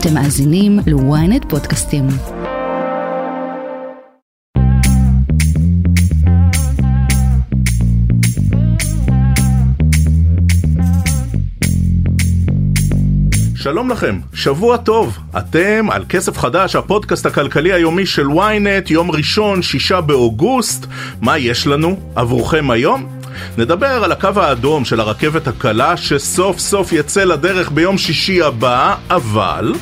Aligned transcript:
אתם 0.00 0.14
מאזינים 0.14 0.78
ל-ynet 0.86 1.48
פודקאסטים. 1.48 2.04
שלום 13.54 13.90
לכם, 13.90 14.18
שבוע 14.34 14.76
טוב. 14.76 15.18
אתם 15.38 15.86
על 15.90 16.04
כסף 16.08 16.38
חדש, 16.38 16.76
הפודקאסט 16.76 17.26
הכלכלי 17.26 17.72
היומי 17.72 18.06
של 18.06 18.26
ynet, 18.26 18.90
יום 18.90 19.10
ראשון, 19.10 19.62
שישה 19.62 20.00
באוגוסט. 20.00 20.86
מה 21.20 21.38
יש 21.38 21.66
לנו 21.66 21.96
עבורכם 22.14 22.70
היום? 22.70 23.17
נדבר 23.58 24.04
על 24.04 24.12
הקו 24.12 24.28
האדום 24.36 24.84
של 24.84 25.00
הרכבת 25.00 25.48
הקלה 25.48 25.96
שסוף 25.96 26.58
סוף 26.58 26.92
יצא 26.92 27.24
לדרך 27.24 27.70
ביום 27.70 27.98
שישי 27.98 28.42
הבא, 28.42 28.94
אבל 29.10 29.74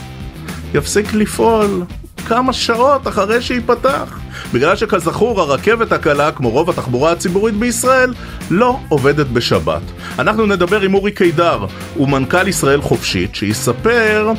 יפסיק 0.75 1.15
לפעול 1.15 1.85
כמה 2.29 2.53
שעות 2.53 3.09
אחרי 3.09 3.43
שייפתח. 3.43 4.19
בגלל 4.53 4.77
שכזכור 4.77 5.41
הרכבת 5.41 5.93
הקלה, 5.93 6.33
כמו 6.33 6.51
רוב 6.51 6.71
התחבורה 6.71 7.13
הציבורית 7.13 7.55
בישראל, 7.55 8.15
לא 8.51 8.79
עובדת 8.89 9.27
בשבת. 9.27 9.83
אנחנו 10.19 10.47
נדבר 10.47 10.81
עם 10.81 10.95
אורי 10.95 11.11
קידר, 11.11 11.67
הוא 11.95 12.09
מנכ"ל 12.09 12.49
ישראל 12.49 12.81
חופשית, 12.81 13.35
שיספר 13.35 14.33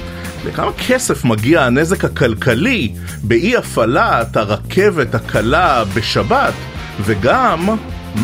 לכמה 0.46 0.72
כסף 0.88 1.26
מגיע 1.26 1.64
הנזק 1.64 2.06
הכלכלי 2.06 2.94
באי 3.24 3.58
הפעלת 3.58 4.38
הרכבת 4.38 5.16
הקלה 5.16 5.84
בשבת, 5.94 6.54
וגם 7.02 7.70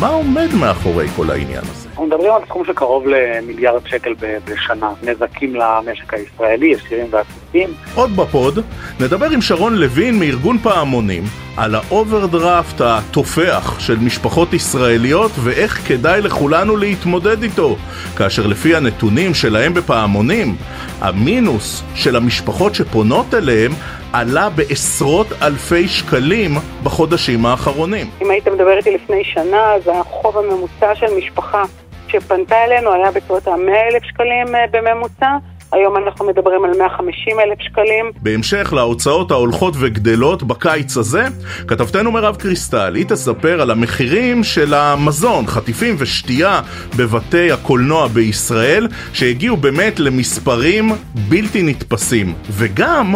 מה 0.00 0.08
עומד 0.08 0.48
מאחורי 0.60 1.08
כל 1.08 1.30
העניין 1.30 1.62
הזה. 1.62 1.88
אנחנו 1.88 2.06
מדברים 2.06 2.32
על 2.32 2.40
סכום 2.46 2.64
של 2.64 2.72
קרוב 2.72 3.04
למיליארד 3.06 3.86
שקל 3.86 4.14
בשנה, 4.44 4.92
נזקים 5.02 5.54
למשק 5.54 6.14
הישראלי, 6.14 6.66
ישירים 6.66 7.06
ועקיפים. 7.10 7.70
עוד 7.94 8.16
ב 8.16 8.24
pod, 8.24 8.58
נדבר 9.00 9.30
עם 9.30 9.40
שרון 9.40 9.74
לוין 9.74 10.18
מארגון 10.18 10.58
פעמונים 10.58 11.22
על 11.56 11.74
האוברדרפט 11.74 12.80
התופח 12.80 13.80
של 13.80 13.98
משפחות 13.98 14.52
ישראליות 14.52 15.30
ואיך 15.44 15.88
כדאי 15.88 16.22
לכולנו 16.22 16.76
להתמודד 16.76 17.42
איתו, 17.42 17.76
כאשר 18.16 18.46
לפי 18.46 18.76
הנתונים 18.76 19.34
שלהם 19.34 19.74
בפעמונים, 19.74 20.56
המינוס 21.00 21.82
של 21.94 22.16
המשפחות 22.16 22.74
שפונות 22.74 23.34
אליהם 23.34 23.72
עלה 24.12 24.48
בעשרות 24.50 25.26
אלפי 25.42 25.88
שקלים 25.88 26.50
בחודשים 26.82 27.46
האחרונים. 27.46 28.10
אם 28.22 28.30
היית 28.30 28.48
מדבר 28.48 28.76
איתי 28.76 28.90
לפני 28.94 29.24
שנה, 29.24 29.72
אז 29.72 29.88
החוב 29.88 30.38
הממוצע 30.38 30.94
של 30.94 31.06
משפחה 31.18 31.62
שפנתה 32.08 32.64
אלינו 32.64 32.92
היה 32.92 33.10
בסביבות 33.10 33.48
ה-100 33.48 33.92
אלף 33.92 34.04
שקלים 34.04 34.54
אה, 34.54 34.64
בממוצע. 34.70 35.36
היום 35.74 35.96
אנחנו 35.96 36.26
מדברים 36.26 36.64
על 36.64 36.70
150 36.78 37.40
אלף 37.40 37.60
שקלים. 37.60 38.12
בהמשך 38.22 38.72
להוצאות 38.72 39.30
ההולכות 39.30 39.74
וגדלות 39.80 40.42
בקיץ 40.42 40.96
הזה, 40.96 41.24
כתבתנו 41.68 42.12
מירב 42.12 42.36
קריסטל, 42.36 42.94
היא 42.94 43.04
תספר 43.04 43.60
על 43.60 43.70
המחירים 43.70 44.44
של 44.44 44.74
המזון, 44.74 45.46
חטיפים 45.46 45.94
ושתייה 45.98 46.60
בבתי 46.96 47.52
הקולנוע 47.52 48.06
בישראל, 48.06 48.88
שהגיעו 49.12 49.56
באמת 49.56 50.00
למספרים 50.00 50.92
בלתי 51.28 51.62
נתפסים. 51.62 52.34
וגם, 52.50 53.14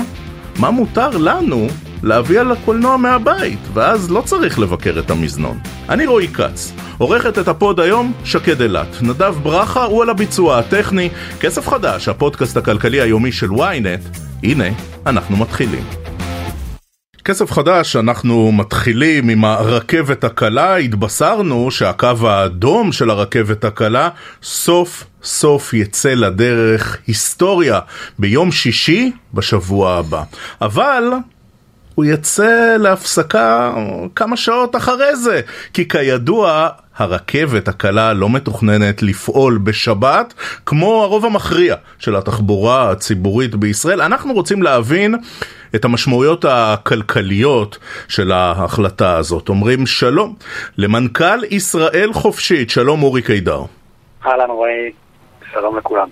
מה 0.58 0.70
מותר 0.70 1.10
לנו 1.10 1.66
להביא 2.02 2.40
על 2.40 2.52
הקולנוע 2.52 2.96
מהבית, 2.96 3.58
ואז 3.72 4.10
לא 4.10 4.20
צריך 4.20 4.58
לבקר 4.58 4.98
את 4.98 5.10
המזנון. 5.10 5.58
אני 5.88 6.06
רועי 6.06 6.28
כץ, 6.28 6.72
עורכת 6.98 7.38
את 7.38 7.48
הפוד 7.48 7.80
היום 7.80 8.12
שקד 8.24 8.62
אילת. 8.62 9.02
נדב 9.02 9.34
ברכה 9.42 9.84
הוא 9.84 10.02
על 10.02 10.10
הביצוע 10.10 10.58
הטכני, 10.58 11.08
כסף 11.40 11.68
חדש, 11.68 12.08
הפודקאסט 12.08 12.56
הכלכלי 12.56 13.00
היומי 13.00 13.32
של 13.32 13.50
ynet. 13.50 14.18
הנה, 14.42 14.68
אנחנו 15.06 15.36
מתחילים. 15.36 16.07
כסף 17.28 17.52
חדש, 17.52 17.96
אנחנו 17.96 18.52
מתחילים 18.52 19.28
עם 19.28 19.44
הרכבת 19.44 20.24
הקלה, 20.24 20.76
התבשרנו 20.76 21.70
שהקו 21.70 22.28
האדום 22.28 22.92
של 22.92 23.10
הרכבת 23.10 23.64
הקלה 23.64 24.08
סוף 24.42 25.04
סוף 25.22 25.74
יצא 25.74 26.14
לדרך 26.14 26.98
היסטוריה 27.06 27.80
ביום 28.18 28.52
שישי 28.52 29.12
בשבוע 29.34 29.94
הבא. 29.94 30.22
אבל 30.60 31.04
הוא 31.94 32.04
יצא 32.04 32.76
להפסקה 32.78 33.72
כמה 34.14 34.36
שעות 34.36 34.76
אחרי 34.76 35.16
זה, 35.16 35.40
כי 35.72 35.88
כידוע 35.88 36.68
הרכבת 36.98 37.68
הקלה 37.68 38.12
לא 38.12 38.30
מתוכננת 38.30 39.02
לפעול 39.02 39.58
בשבת 39.58 40.34
כמו 40.66 41.02
הרוב 41.02 41.24
המכריע 41.24 41.76
של 41.98 42.16
התחבורה 42.16 42.90
הציבורית 42.90 43.54
בישראל. 43.54 44.00
אנחנו 44.00 44.32
רוצים 44.32 44.62
להבין 44.62 45.14
את 45.74 45.84
המשמעויות 45.84 46.44
הכלכליות 46.48 47.78
של 48.08 48.32
ההחלטה 48.32 49.16
הזאת. 49.16 49.48
אומרים 49.48 49.86
שלום 49.86 50.34
למנכ"ל 50.78 51.44
ישראל 51.50 52.12
חופשית, 52.12 52.70
שלום 52.70 53.02
אורי 53.02 53.22
קידר. 53.22 53.62
אהלן 54.26 54.50
רועי, 54.50 54.92
שלום 55.52 55.78
לכולם. 55.78 56.08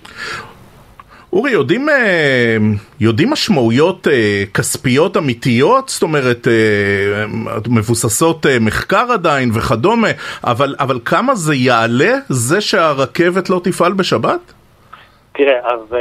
אורי, 1.36 1.50
יודעים, 1.50 1.88
אה, 1.88 2.56
יודעים 3.00 3.30
משמעויות 3.30 4.08
אה, 4.08 4.42
כספיות 4.54 5.16
אמיתיות? 5.16 5.88
זאת 5.88 6.02
אומרת, 6.02 6.48
אה, 6.48 7.24
מבוססות 7.69 8.47
מחקר 8.60 9.06
עדיין 9.12 9.50
וכדומה, 9.54 10.08
אבל, 10.44 10.74
אבל 10.80 11.00
כמה 11.04 11.34
זה 11.34 11.54
יעלה 11.54 12.12
זה 12.28 12.60
שהרכבת 12.60 13.50
לא 13.50 13.60
תפעל 13.64 13.92
בשבת? 13.92 14.41
תראה, 15.32 15.58
אז 15.64 15.97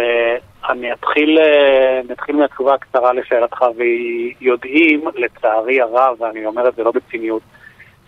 אני 0.70 0.94
אתחיל, 0.94 1.40
נתחיל 2.10 2.36
מהתשובה 2.36 2.74
הקצרה 2.74 3.14
לשאלתך, 3.14 3.66
ויודעים, 3.78 5.02
לצערי 5.16 5.82
הרב, 5.82 6.22
ואני 6.22 6.46
אומר 6.46 6.70
את 6.70 6.76
זה 6.76 6.84
לא 6.84 6.92
בציניות, 6.92 7.42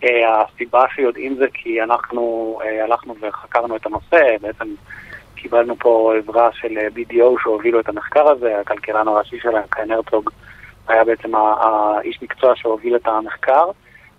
הסיבה 0.02 0.84
שיודעים 0.94 1.34
זה 1.34 1.46
כי 1.54 1.82
אנחנו 1.82 2.58
הלכנו 2.84 3.14
וחקרנו 3.20 3.76
את 3.76 3.86
הנושא, 3.86 4.36
בעצם 4.40 4.68
קיבלנו 5.38 5.76
פה 5.78 6.12
עזרה 6.18 6.50
של 6.52 6.78
אה, 6.78 6.86
BDO 6.96 7.42
שהובילו 7.42 7.80
את 7.80 7.88
המחקר 7.88 8.28
הזה, 8.28 8.60
הכלכלן 8.60 9.08
הראשי 9.08 9.40
שלהם, 9.40 9.62
קיין 9.70 9.90
הרצוג, 9.90 10.30
היה 10.88 11.04
בעצם 11.04 11.34
האיש 11.34 12.22
מקצוע 12.22 12.56
שהוביל 12.56 12.96
את 12.96 13.06
המחקר, 13.06 13.64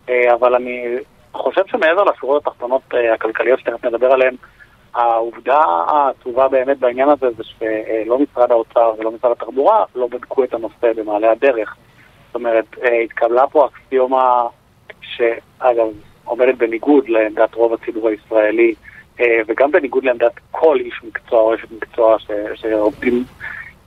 אה, 0.09 0.33
אבל 0.33 0.55
אני 0.55 0.85
חושב 1.33 1.61
שמעבר 1.67 2.03
לשורות 2.03 2.47
התחתונות 2.47 2.81
אה, 2.93 3.13
הכלכליות 3.13 3.59
שתכף 3.59 3.85
נדבר 3.85 4.11
עליהן, 4.11 4.35
העובדה 4.93 5.61
העצובה 5.87 6.47
באמת 6.47 6.79
בעניין 6.79 7.09
הזה 7.09 7.27
זה 7.37 7.43
שלא 7.43 8.19
משרד 8.19 8.51
האוצר 8.51 8.93
ולא 8.97 9.11
משרד 9.11 9.31
התחבורה 9.31 9.83
לא 9.95 10.07
בדקו 10.07 10.43
את 10.43 10.53
הנושא 10.53 10.93
במעלה 10.95 11.31
הדרך. 11.31 11.75
זאת 12.27 12.35
אומרת, 12.35 12.65
התקבלה 13.03 13.47
פה 13.47 13.67
אקסיומה 13.67 14.47
שאגב 15.01 15.87
עומדת 16.25 16.55
בניגוד 16.57 17.09
לעמדת 17.09 17.55
רוב 17.55 17.73
הציבור 17.73 18.09
הישראלי 18.09 18.73
וגם 19.47 19.71
בניגוד 19.71 20.03
לעמדת 20.03 20.31
כל 20.51 20.77
איש 20.79 21.03
מקצוע 21.03 21.39
או 21.39 21.55
אשת 21.55 21.71
מקצוע 21.71 22.17
שעובדים 22.55 23.23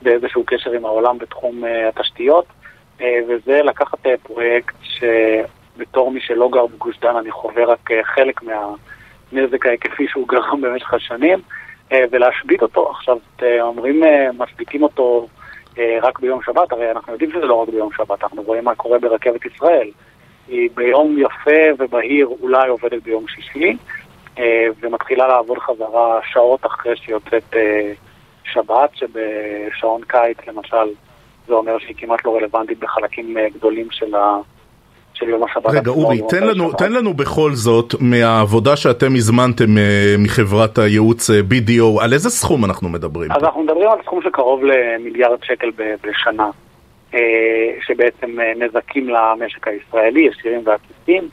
באיזשהו 0.03 0.45
קשר 0.47 0.73
עם 0.73 0.85
העולם 0.85 1.19
בתחום 1.19 1.65
אה, 1.65 1.89
התשתיות, 1.89 2.45
אה, 3.01 3.19
וזה 3.29 3.63
לקחת 3.63 3.99
פרויקט 4.23 4.75
שבתור 4.83 6.11
מי 6.11 6.21
שלא 6.21 6.49
גר 6.53 6.67
בגוש 6.67 6.99
דן 7.01 7.17
אני 7.17 7.31
חווה 7.31 7.65
רק 7.65 7.91
חלק 8.03 8.41
מהנזק 8.43 9.67
ההיקפי 9.67 10.07
שהוא 10.09 10.29
גרם 10.29 10.61
במשך 10.63 10.95
השנים, 10.95 11.39
ולהשבית 12.11 12.63
אותו. 12.63 12.91
עכשיו, 12.91 13.17
אומרים, 13.61 14.03
משביתים 14.39 14.83
אותו 14.83 15.29
רק 16.03 16.21
ביום 16.21 16.43
שבת, 16.43 16.73
הרי 16.73 16.91
אנחנו 16.91 17.13
יודעים 17.13 17.31
שזה 17.31 17.47
לא 17.47 17.55
רק 17.55 17.69
ביום 17.69 17.93
שבת, 17.97 18.25
אנחנו 18.25 18.43
רואים 18.43 18.65
מה 18.65 18.75
קורה 18.75 18.99
ברכבת 18.99 19.47
ישראל. 19.47 19.91
היא 20.49 20.71
ביום 20.75 21.17
יפה 21.19 21.61
ובהיר 21.79 22.29
אולי 22.41 22.69
עובדת 22.69 23.03
ביום 23.03 23.29
שישי. 23.29 23.77
אה, 24.39 24.67
ומתחילה 24.81 25.29
לעבוד 25.29 25.59
חזרה 25.59 26.21
שעות 26.33 26.67
אחרי 26.67 26.97
שיוצאת 26.97 27.55
אה, 27.57 27.93
שבת, 28.45 28.91
שבשעון 28.95 30.01
קיץ 30.07 30.39
למשל 30.47 30.93
זה 31.47 31.55
אומר 31.55 31.79
שהיא 31.79 31.97
כמעט 31.99 32.25
לא 32.25 32.37
רלוונטית 32.37 32.79
בחלקים 32.79 33.39
אה, 33.39 33.47
גדולים 33.55 33.89
של 33.91 34.15
ה... 34.15 34.37
של 35.15 35.29
יום 35.29 35.45
השבת. 35.45 35.67
רגע 35.67 35.91
אורי, 35.91 36.21
תן 36.29 36.47
לנו, 36.47 36.73
תן 36.73 36.93
לנו 36.93 37.15
בכל 37.15 37.51
זאת 37.53 37.95
מהעבודה 38.01 38.77
שאתם 38.77 39.15
הזמנתם 39.15 39.75
מחברת 40.19 40.79
הייעוץ 40.79 41.31
BDO, 41.31 42.03
על 42.03 42.13
איזה 42.13 42.31
סכום 42.31 42.65
אנחנו 42.65 42.89
מדברים? 42.89 43.33
אז 43.33 43.45
אנחנו 43.45 43.63
מדברים 43.63 43.89
על 43.89 43.99
סכום 44.03 44.23
של 44.23 44.31
קרוב 44.31 44.61
למיליארד 44.65 45.39
שקל 45.45 45.71
בשנה, 46.03 46.51
שבעצם 47.87 48.39
נזקים 48.57 49.09
למשק 49.09 49.69
הישראלי, 49.69 50.21
ישירים 50.21 50.61
ועקיפים. 50.65 51.29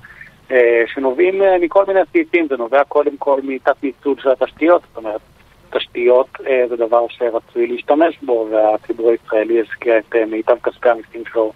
אה, 0.52 0.84
שנובעים 0.94 1.42
אה, 1.42 1.58
מכל 1.58 1.86
מיני 1.86 2.00
סעיפים, 2.12 2.48
זה 2.48 2.58
נובע 2.58 2.84
קודם 2.84 3.18
כל 3.18 3.40
מתת 3.44 3.84
ניצול 3.84 4.16
של 4.20 4.30
התשתיות, 4.30 4.82
זאת 4.88 4.98
אומרת, 4.98 5.22
תשתיות 5.70 6.28
אה, 6.48 6.64
זה 6.70 6.76
דבר 6.76 7.06
שרצוי 7.10 7.68
להשתמש 7.68 8.20
בו, 8.22 8.48
והציבור 8.52 9.10
הישראלי 9.10 9.62
השקיע 9.62 9.98
את 9.98 10.16
מיטב 10.16 10.56
כספי 10.64 10.90
המיסים 10.90 11.24
שלו 11.32 11.52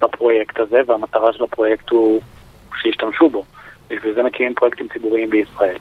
בפרויקט 0.00 0.58
הזה, 0.58 0.80
והמטרה 0.86 1.32
של 1.32 1.44
הפרויקט 1.44 1.90
הוא 1.90 2.20
שישתמשו 2.82 3.28
בו. 3.28 3.44
בשביל 3.90 4.14
זה 4.14 4.22
מקימים 4.22 4.54
פרויקטים 4.54 4.88
ציבוריים 4.88 5.30
בישראל. 5.30 5.76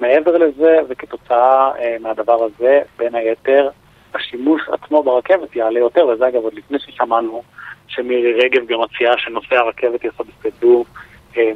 מעבר 0.00 0.38
לזה, 0.38 0.78
וכתוצאה 0.88 1.70
מהדבר 2.00 2.44
הזה, 2.44 2.80
בין 2.98 3.14
היתר, 3.14 3.70
השימוש 4.14 4.62
עצמו 4.68 5.02
ברכבת 5.02 5.56
יעלה 5.56 5.78
יותר, 5.78 6.06
וזה 6.06 6.28
אגב 6.28 6.42
עוד 6.42 6.54
לפני 6.54 6.78
ששמענו 6.78 7.42
שמירי 7.88 8.32
רגב 8.32 8.66
גם 8.66 8.80
מציעה 8.80 9.18
שנושא 9.18 9.56
הרכבת 9.56 10.04
יסבסדו 10.04 10.84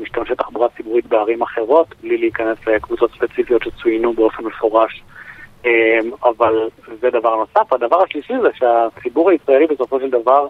משתמשי 0.00 0.34
תחבורה 0.34 0.68
ציבורית 0.76 1.06
בערים 1.06 1.42
אחרות, 1.42 1.94
בלי 2.02 2.18
להיכנס 2.18 2.58
לקבוצות 2.66 3.10
ספציפיות 3.10 3.62
שצוינו 3.62 4.12
באופן 4.12 4.44
מפורש. 4.44 5.02
אה, 5.66 5.98
אבל 6.24 6.68
זה 7.00 7.10
דבר 7.10 7.36
נוסף. 7.36 7.72
הדבר 7.72 8.02
השלישי 8.02 8.34
זה 8.42 8.48
שהציבור 8.54 9.30
הישראלי 9.30 9.66
בסופו 9.66 10.00
של 10.00 10.10
דבר 10.10 10.46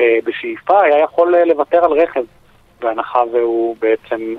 אה, 0.00 0.18
בשאיפה 0.24 0.82
היה 0.82 0.98
יכול 0.98 1.34
לוותר 1.46 1.84
על 1.84 1.92
רכב, 1.92 2.24
בהנחה 2.80 3.20
והוא 3.32 3.76
בעצם 3.80 4.34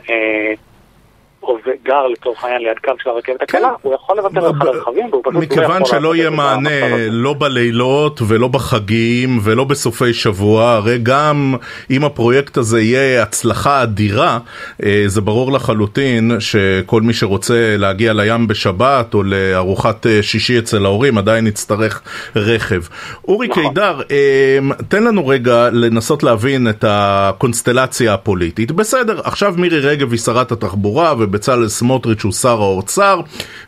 גר 1.87 2.07
לצורך 2.07 2.43
העניין 2.43 2.61
ליד 2.61 2.79
קו 2.85 2.91
של 3.03 3.09
הרכבת 3.09 3.41
הקלה, 3.41 3.71
הוא 3.81 3.93
יכול 3.93 4.17
לוותר 4.17 4.45
על 4.45 4.67
הרכבים 4.67 5.05
והוא 5.11 5.21
פשוט 5.23 5.35
לא 5.35 5.43
יכול... 5.43 5.57
מכיוון 5.57 5.85
שלא 5.85 6.15
יהיה 6.15 6.29
מענה 6.29 7.07
לא 7.09 7.35
בלילות 7.39 8.21
ולא 8.27 8.47
בחגים 8.47 9.39
ולא 9.43 9.63
בסופי 9.63 10.13
שבוע, 10.13 10.71
הרי 10.71 10.97
גם 11.03 11.55
אם 11.91 12.03
הפרויקט 12.03 12.57
הזה 12.57 12.81
יהיה 12.81 13.23
הצלחה 13.23 13.83
אדירה, 13.83 14.39
אה, 14.83 15.03
זה 15.07 15.21
ברור 15.21 15.51
לחלוטין 15.51 16.31
שכל 16.39 17.01
מי 17.01 17.13
שרוצה 17.13 17.75
להגיע 17.77 18.13
לים 18.13 18.47
בשבת 18.47 19.13
או 19.13 19.23
לארוחת 19.23 20.07
אה, 20.07 20.23
שישי 20.23 20.59
אצל 20.59 20.85
ההורים 20.85 21.17
עדיין 21.17 21.47
יצטרך 21.47 22.01
רכב. 22.35 22.81
אורי 23.27 23.47
נכון. 23.47 23.63
קידר, 23.67 24.01
אה, 24.11 24.59
תן 24.87 25.03
לנו 25.03 25.27
רגע 25.27 25.69
לנסות 25.71 26.23
להבין 26.23 26.67
את 26.69 26.85
הקונסטלציה 26.87 28.13
הפוליטית. 28.13 28.71
בסדר, 28.71 29.21
עכשיו 29.23 29.53
מירי 29.57 29.79
רגב 29.79 30.11
היא 30.11 30.19
שרת 30.19 30.51
התחבורה 30.51 31.13
ובצלאל 31.27 31.67
סמוטריץ' 31.67 32.23
הוא 32.23 32.33
שר 32.33 32.61
האוצר, 32.61 33.21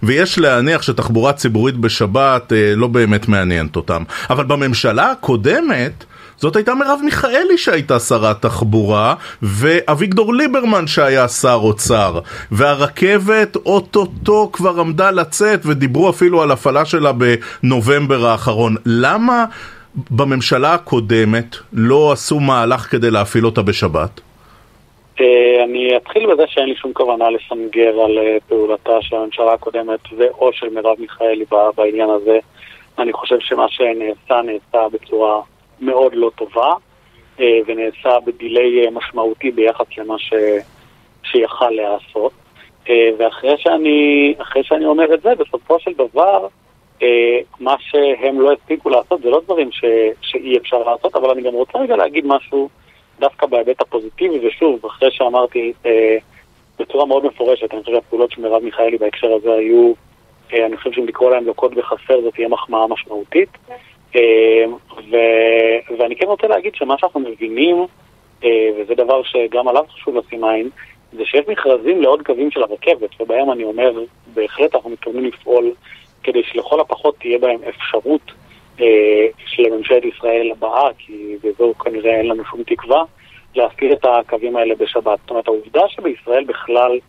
ויש 0.04 0.40
להניח 0.40 0.82
שתחבורה 0.82 1.34
ציבורית 1.34 1.78
בשבת 1.78 2.54
אה, 2.54 2.74
לא 2.76 2.88
באמת 2.88 3.28
מעניינת 3.28 3.76
אותם. 3.76 4.04
אבל 4.30 4.44
בממשלה 4.44 5.12
הקודמת... 5.12 6.06
זאת 6.42 6.56
הייתה 6.56 6.76
מרב 6.76 7.00
מיכאלי 7.06 7.58
שהייתה 7.58 8.00
שרת 8.00 8.42
תחבורה, 8.42 9.16
ואביגדור 9.42 10.34
ליברמן 10.34 10.88
שהיה 10.88 11.28
שר 11.28 11.60
אוצר. 11.62 12.20
והרכבת 12.52 13.56
אוטוטו 13.56 14.50
כבר 14.54 14.80
עמדה 14.80 15.12
לצאת, 15.12 15.62
ודיברו 15.66 16.10
אפילו 16.10 16.42
על 16.42 16.52
הפעלה 16.52 16.86
שלה 16.86 17.12
בנובמבר 17.12 18.28
האחרון. 18.28 18.76
למה 18.86 19.46
בממשלה 20.12 20.74
הקודמת 20.74 21.56
לא 21.74 22.12
עשו 22.12 22.40
מהלך 22.40 22.92
כדי 22.92 23.12
להפעיל 23.12 23.46
אותה 23.46 23.62
בשבת? 23.62 24.22
אה, 25.22 25.64
אני 25.64 25.98
אתחיל 25.98 26.34
בזה 26.34 26.44
שאין 26.48 26.70
לי 26.70 26.76
שום 26.76 26.94
כוונה 26.94 27.30
לסנגר 27.30 28.02
על 28.02 28.18
אה, 28.18 28.38
פעולתה 28.48 29.02
של 29.02 29.16
הממשלה 29.16 29.54
הקודמת 29.54 30.00
ואו 30.18 30.54
של 30.54 30.70
מרב 30.70 30.96
מיכאלי 31.00 31.46
בעניין 31.78 32.10
הזה. 32.10 32.40
אני 33.00 33.14
חושב 33.14 33.40
שמה 33.40 33.66
שנעשה 33.70 34.42
נעשה 34.42 34.90
בצורה 34.90 35.42
מאוד 35.82 36.16
לא 36.16 36.32
טובה 36.36 36.74
אה, 37.40 37.60
ונעשה 37.66 38.20
בדיליי 38.26 38.90
משמעותי 38.92 39.52
ביחס 39.52 39.86
למה 39.98 40.20
ש... 40.20 40.34
שיכל 41.24 41.70
להיעשות. 41.70 42.32
ואחרי 43.18 43.58
שאני, 43.58 44.34
שאני 44.62 44.86
אומר 44.86 45.14
את 45.14 45.22
זה, 45.22 45.36
בסופו 45.36 45.80
של 45.80 45.92
דבר, 45.94 46.48
מה 47.60 47.76
שהם 47.80 48.42
לא 48.42 48.52
הספיקו 48.52 48.90
לעשות 48.90 49.22
זה 49.22 49.30
לא 49.30 49.42
דברים 49.46 49.72
ש... 49.72 49.86
שאי 50.22 50.58
אפשר 50.58 50.78
לעשות, 50.78 51.16
אבל 51.16 51.30
אני 51.30 51.42
גם 51.42 51.54
רוצה 51.54 51.80
רגע 51.80 51.96
להגיד 51.96 52.26
משהו 52.28 52.70
דווקא 53.20 53.46
בהיבט 53.46 53.82
הפוזיטיבי, 53.82 54.48
ושוב, 54.48 54.86
אחרי 54.86 55.12
שאמרתי 55.12 55.74
אה, 55.86 56.18
בצורה 56.80 57.06
מאוד 57.06 57.26
מפורשת, 57.26 57.74
אני 57.74 57.84
חושב 57.84 57.94
שהפעולות 57.96 58.32
של 58.32 58.42
מרב 58.42 58.64
מיכאלי 58.64 58.98
בהקשר 58.98 59.34
הזה 59.34 59.54
היו, 59.54 59.94
אה, 60.54 60.66
אני 60.66 60.78
חושב 60.78 60.92
שאם 60.92 61.08
לקרוא 61.08 61.32
להם 61.32 61.46
לוקות 61.46 61.74
בחסר 61.74 62.22
זאת 62.22 62.34
תהיה 62.34 62.48
מחמאה 62.48 62.88
משמעותית. 62.88 63.50
אה, 64.16 64.64
ו, 65.12 65.16
ואני 65.98 66.16
כן 66.16 66.26
רוצה 66.26 66.48
להגיד 66.48 66.76
שמה 66.76 66.98
שאנחנו 66.98 67.20
מבינים, 67.20 67.86
אה, 68.44 68.70
וזה 68.78 68.96
דבר 68.96 69.24
שגם 69.24 69.68
עליו 69.68 69.84
חשוב 69.90 70.18
לשים 70.18 70.44
עין, 70.44 70.70
זה 71.14 71.26
שיש 71.26 71.48
מכרזים 71.48 72.02
לעוד 72.02 72.22
קווים 72.22 72.52
של 72.52 72.64
הרכבת, 72.64 73.22
ובהם 73.22 73.52
אני 73.52 73.64
אומר, 73.64 73.92
בהחלט 74.34 74.76
אנחנו 74.76 74.90
מתכוונים 74.90 75.26
לפעול 75.26 75.72
כדי 76.24 76.44
שלכל 76.44 76.80
הפחות 76.80 77.16
תהיה 77.20 77.40
בהם 77.40 77.60
אפשרות 77.70 78.32
של 79.46 79.64
ממשלת 79.70 80.06
ישראל 80.06 80.52
הבאה, 80.52 80.90
כי 80.98 81.36
בזו 81.44 81.74
כנראה 81.74 82.16
אין 82.16 82.28
לנו 82.28 82.46
שום 82.46 82.64
תקווה, 82.64 83.04
להפעיל 83.56 83.94
את 83.94 84.06
הקווים 84.06 84.56
האלה 84.56 84.76
בשבת. 84.76 85.20
זאת 85.22 85.30
אומרת, 85.30 85.48
העובדה 85.48 85.82
שבישראל 85.88 86.44
בכלל, 86.44 87.00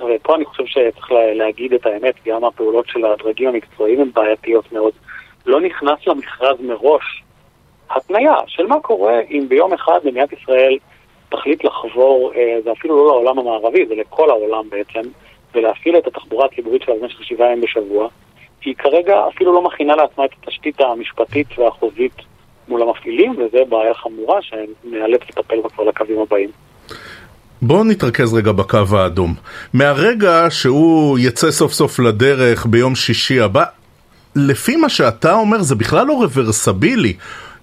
ופה 0.00 0.34
אני 0.34 0.44
חושב 0.44 0.66
שצריך 0.66 1.12
להגיד 1.12 1.72
את 1.72 1.86
האמת, 1.86 2.14
גם 2.26 2.44
הפעולות 2.44 2.88
של 2.88 3.04
הדרגים 3.04 3.48
המקצועיים 3.48 4.00
הן 4.00 4.10
בעייתיות 4.14 4.72
מאוד, 4.72 4.92
לא 5.46 5.60
נכנס 5.60 6.06
למכרז 6.06 6.60
מראש 6.60 7.22
התניה 7.90 8.34
של 8.46 8.66
מה 8.66 8.80
קורה 8.80 9.20
אם 9.30 9.44
ביום 9.48 9.72
אחד 9.72 9.98
מדינת 10.04 10.32
ישראל 10.32 10.78
תחליט 11.28 11.64
לחבור, 11.64 12.32
אה, 12.36 12.56
זה 12.64 12.72
אפילו 12.72 12.96
לא 12.96 13.06
לעולם 13.06 13.38
המערבי, 13.38 13.86
זה 13.86 13.94
לכל 13.94 14.30
העולם 14.30 14.70
בעצם, 14.70 15.08
ולהפעיל 15.54 15.98
את 15.98 16.06
התחבורה 16.06 16.46
הציבורית 16.46 16.82
שלה 16.82 16.94
במשך 16.94 17.24
שבעה 17.24 17.48
ימים 17.48 17.60
בשבוע, 17.60 18.08
היא 18.64 18.74
כרגע 18.78 19.14
אפילו 19.34 19.54
לא 19.54 19.64
מכינה 19.64 19.96
לעצמה 19.96 20.24
את 20.24 20.30
התשתית 20.42 20.80
המשפטית 20.80 21.58
והחוזית 21.58 22.12
מול 22.68 22.82
המפעילים, 22.82 23.30
וזו 23.30 23.66
בעיה 23.68 23.94
חמורה 23.94 24.38
שנאלץ 24.42 25.20
לטפל 25.28 25.60
בה 25.62 25.68
כבר 25.68 25.84
לקווים 25.84 26.20
הבאים. 26.20 26.50
בואו 27.62 27.84
נתרכז 27.84 28.34
רגע 28.34 28.52
בקו 28.52 28.78
האדום. 28.92 29.34
מהרגע 29.74 30.46
שהוא 30.50 31.18
יצא 31.18 31.50
סוף 31.50 31.72
סוף 31.72 31.98
לדרך 31.98 32.66
ביום 32.66 32.94
שישי 32.94 33.40
הבא, 33.40 33.64
לפי 34.36 34.76
מה 34.76 34.88
שאתה 34.88 35.34
אומר 35.34 35.62
זה 35.62 35.74
בכלל 35.74 36.06
לא 36.06 36.12
רוורסבילי. 36.12 37.14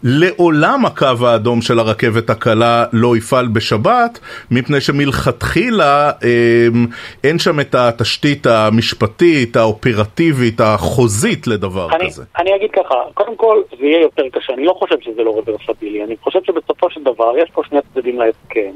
לעולם 0.04 0.86
הקו 0.86 1.28
האדום 1.28 1.62
של 1.62 1.80
הרכבת 1.80 2.30
הקלה 2.30 2.86
לא 2.94 3.18
יפעל 3.18 3.48
בשבת, 3.48 4.20
מפני 4.52 4.82
שמלכתחילה 4.82 6.12
אה, 6.24 6.68
אין 7.24 7.40
שם 7.40 7.60
את 7.60 7.76
התשתית 7.76 8.46
המשפטית, 8.46 9.56
האופרטיבית, 9.56 10.62
החוזית 10.62 11.48
לדבר 11.48 11.88
אני, 11.96 12.06
כזה. 12.06 12.24
אני 12.38 12.56
אגיד 12.56 12.72
ככה, 12.72 12.96
קודם 13.14 13.36
כל 13.36 13.62
זה 13.80 13.86
יהיה 13.86 14.02
יותר 14.02 14.24
קשה, 14.32 14.54
אני 14.54 14.66
לא 14.66 14.74
חושב 14.74 14.96
שזה 15.02 15.24
לא 15.24 15.32
רוורסבילי, 15.32 16.04
אני 16.04 16.16
חושב 16.22 16.40
שבסופו 16.44 16.90
של 16.90 17.04
דבר 17.04 17.34
יש 17.38 17.50
פה 17.54 17.62
שני 17.70 17.80
צדדים 17.94 18.20
להסכם, 18.20 18.72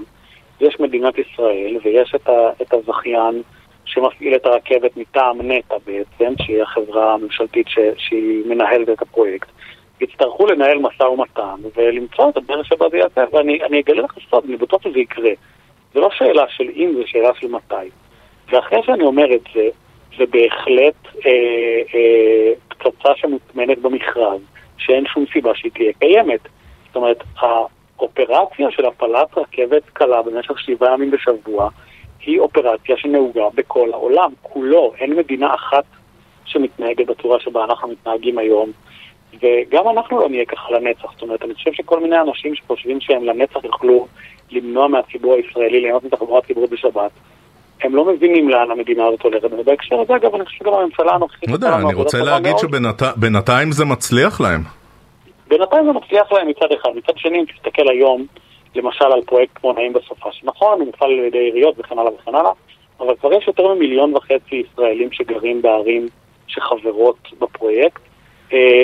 יש 0.61 0.79
מדינת 0.79 1.13
ישראל 1.17 1.77
ויש 1.83 2.15
את, 2.15 2.29
ה, 2.29 2.49
את 2.61 2.73
הזכיין 2.73 3.41
שמפעיל 3.85 4.35
את 4.35 4.45
הרכבת 4.45 4.97
מטעם 4.97 5.51
נטע 5.51 5.75
בעצם, 5.85 6.33
שהיא 6.41 6.63
החברה 6.63 7.13
הממשלתית 7.13 7.67
ש, 7.67 7.79
שהיא 7.97 8.43
מנהלת 8.45 8.89
את 8.89 9.01
הפרויקט. 9.01 9.47
יצטרכו 10.01 10.45
לנהל 10.45 10.77
משא 10.77 11.03
ומתן 11.03 11.55
ולמצוא 11.75 12.29
את 12.29 12.37
הדרך 12.37 12.65
שבה 12.65 12.89
זה 12.89 12.97
יעשה, 12.97 13.23
ואני 13.31 13.79
אגלה 13.79 14.01
לך 14.01 14.13
סוד, 14.29 14.43
אני 14.47 14.57
בטוח 14.57 14.81
שזה 14.83 14.99
יקרה. 14.99 15.31
זה 15.93 15.99
לא 15.99 16.09
שאלה 16.11 16.43
של 16.49 16.69
אם, 16.75 16.93
זה 16.95 17.01
שאלה 17.05 17.29
של 17.39 17.47
מתי. 17.47 17.89
ואחרי 18.49 18.79
שאני 18.85 19.03
אומר 19.03 19.35
את 19.35 19.41
זה, 19.55 19.69
זה 20.17 20.25
בהחלט 20.25 20.95
אה, 21.25 21.31
אה, 21.95 22.51
פצצה 22.67 23.09
שמוטמנת 23.15 23.77
במכרז, 23.77 24.41
שאין 24.77 25.05
שום 25.05 25.25
סיבה 25.33 25.55
שהיא 25.55 25.71
תהיה 25.71 25.93
קיימת. 25.99 26.39
זאת 26.87 26.95
אומרת, 26.95 27.23
האופרציה 27.37 28.71
של 28.71 28.85
הפלת 28.85 29.37
רכבת 29.37 29.83
קלה 29.93 30.21
במשך 30.21 30.59
שבעה 30.59 30.93
ימים 30.93 31.11
בשבוע 31.11 31.69
היא 32.25 32.39
אופרציה 32.39 32.97
שנהוגה 32.97 33.45
בכל 33.55 33.89
העולם, 33.93 34.31
כולו. 34.41 34.93
אין 34.99 35.15
מדינה 35.15 35.53
אחת 35.55 35.83
שמתנהגת 36.45 37.07
בצורה 37.07 37.39
שבה 37.39 37.63
אנחנו 37.63 37.87
מתנהגים 37.87 38.37
היום. 38.37 38.71
וגם 39.41 39.89
אנחנו 39.89 40.19
לא 40.19 40.29
נהיה 40.29 40.45
ככה 40.45 40.71
לנצח. 40.71 41.11
זאת 41.13 41.21
אומרת, 41.21 41.43
אני 41.43 41.53
חושב 41.53 41.73
שכל 41.73 41.99
מיני 41.99 42.21
אנשים 42.21 42.55
שחושבים 42.55 43.01
שהם 43.01 43.23
לנצח 43.23 43.63
יוכלו 43.63 44.07
למנוע 44.51 44.87
מהציבור 44.87 45.33
הישראלי 45.33 45.81
ליהנות 45.81 46.03
מתחבורה 46.03 46.41
ציבורית 46.41 46.71
בשבת, 46.71 47.11
הם 47.83 47.95
לא 47.95 48.05
מבינים 48.05 48.49
לאן 48.49 48.71
המדינה 48.71 49.05
הזאת 49.07 49.21
הולכת. 49.21 49.49
ובהקשר 49.51 49.99
הזה, 49.99 50.15
אגב, 50.15 50.35
אני 50.35 50.45
חושב 50.45 50.57
שגם 50.57 50.73
הממשלה 50.73 51.11
הנוכחית... 51.11 51.49
לא 51.49 51.53
יודע, 51.53 51.75
אני 51.75 51.93
רוצה 51.93 52.17
להגיד 52.17 52.57
שבינתיים 52.57 53.71
זה 53.71 53.85
מצליח 53.85 54.41
להם. 54.41 54.61
בינתיים 55.47 55.85
זה 55.85 55.91
מצליח 55.91 56.31
להם 56.31 56.47
מצד 56.47 56.71
אחד. 56.81 56.89
מצד 56.95 57.17
שני, 57.17 57.39
אם 57.39 57.45
תסתכל 57.45 57.89
היום, 57.89 58.25
למשל 58.75 59.05
על 59.05 59.21
פרויקט 59.21 59.51
כמו 59.55 59.73
נעים 59.73 59.93
בסופה, 59.93 60.29
שנכון, 60.31 60.79
הוא 60.79 60.87
מופעל 60.87 61.11
על 61.11 61.19
ידי 61.19 61.37
עיריות 61.37 61.75
וכן 61.79 61.99
הלאה 61.99 62.11
וכן 62.13 62.35
הלאה, 62.35 62.51
אבל 62.99 63.15
כבר 63.15 63.33
יש 63.33 63.47
יותר 63.47 63.73
ממיליון 63.73 64.15
וחצי 64.15 64.63
ישראלים 64.71 65.11
שגרים 65.11 65.61
בערים 65.61 66.07
שחברות 66.47 67.17
בפרויקט. 67.39 68.01
אה, 68.53 68.83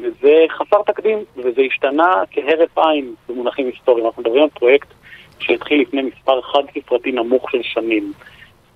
וזה 0.00 0.44
חסר 0.50 0.82
תקדים, 0.86 1.18
וזה 1.36 1.62
השתנה 1.62 2.22
כהרף 2.30 2.78
עין 2.78 3.14
במונחים 3.28 3.66
היסטוריים. 3.66 4.06
אנחנו 4.06 4.22
מדברים 4.22 4.42
על 4.42 4.48
פרויקט 4.48 4.88
שהתחיל 5.38 5.80
לפני 5.80 6.02
מספר 6.02 6.42
חד 6.42 6.62
ספרתי 6.74 7.12
נמוך 7.12 7.50
של 7.50 7.62
שנים. 7.62 8.12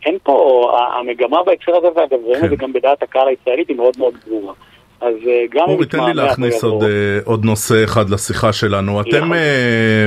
אין 0.07 0.19
פה, 0.23 0.71
המגמה 0.95 1.43
בהקשר 1.43 1.77
הזה, 1.77 1.89
ואגב, 1.95 2.19
רואים 2.23 2.45
את 2.45 2.51
זה 2.51 2.57
כן. 2.57 2.63
גם 2.63 2.73
בדעת 2.73 3.03
הקהל 3.03 3.29
הישראלית, 3.29 3.69
היא 3.69 3.77
מאוד 3.77 3.95
מאוד 3.99 4.15
ברורה. 4.27 4.55
אז 5.01 5.15
אה, 5.27 5.45
גם 5.55 5.65
אורי, 5.69 5.87
תן 5.87 6.05
לי 6.05 6.15
להכניס 6.15 6.65
עוד. 6.65 6.83
אה, 6.83 6.89
עוד 7.25 7.45
נושא 7.45 7.85
אחד 7.85 8.11
לשיחה 8.11 8.53
שלנו. 8.53 9.01
אתם. 9.01 9.33
אה, 9.33 9.39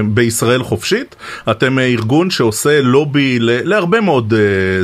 בישראל 0.05 0.63
חופשית, 0.63 1.15
אתם 1.51 1.79
ארגון 1.79 2.29
שעושה 2.29 2.81
לובי 2.81 3.37
להרבה 3.39 4.01
מאוד 4.01 4.33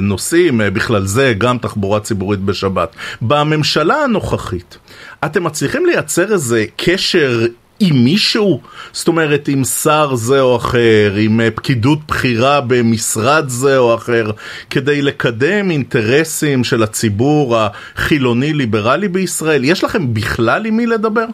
נושאים, 0.01 0.61
בכלל 0.73 1.05
זה 1.05 1.33
גם 1.37 1.57
תחבורה 1.57 1.99
ציבורית 1.99 2.39
בשבת. 2.39 2.95
בממשלה 3.21 4.03
הנוכחית, 4.03 4.77
אתם 5.25 5.43
מצליחים 5.43 5.85
לייצר 5.85 6.33
איזה 6.33 6.65
קשר 6.75 7.39
עם 7.79 7.95
מישהו? 8.03 8.59
זאת 8.91 9.07
אומרת, 9.07 9.47
עם 9.47 9.63
שר 9.63 10.15
זה 10.15 10.41
או 10.41 10.55
אחר, 10.55 11.11
עם 11.25 11.41
אה, 11.41 11.51
פקידות 11.51 11.99
בכירה 12.07 12.61
במשרד 12.67 13.43
זה 13.47 13.77
או 13.77 13.95
אחר, 13.95 14.23
כדי 14.69 15.01
לקדם 15.01 15.71
אינטרסים 15.71 16.63
של 16.63 16.83
הציבור 16.83 17.55
החילוני-ליברלי 17.57 19.07
בישראל? 19.07 19.61
יש 19.63 19.83
לכם 19.83 20.13
בכלל 20.13 20.65
עם 20.65 20.77
מי 20.77 20.85
לדבר? 20.85 21.25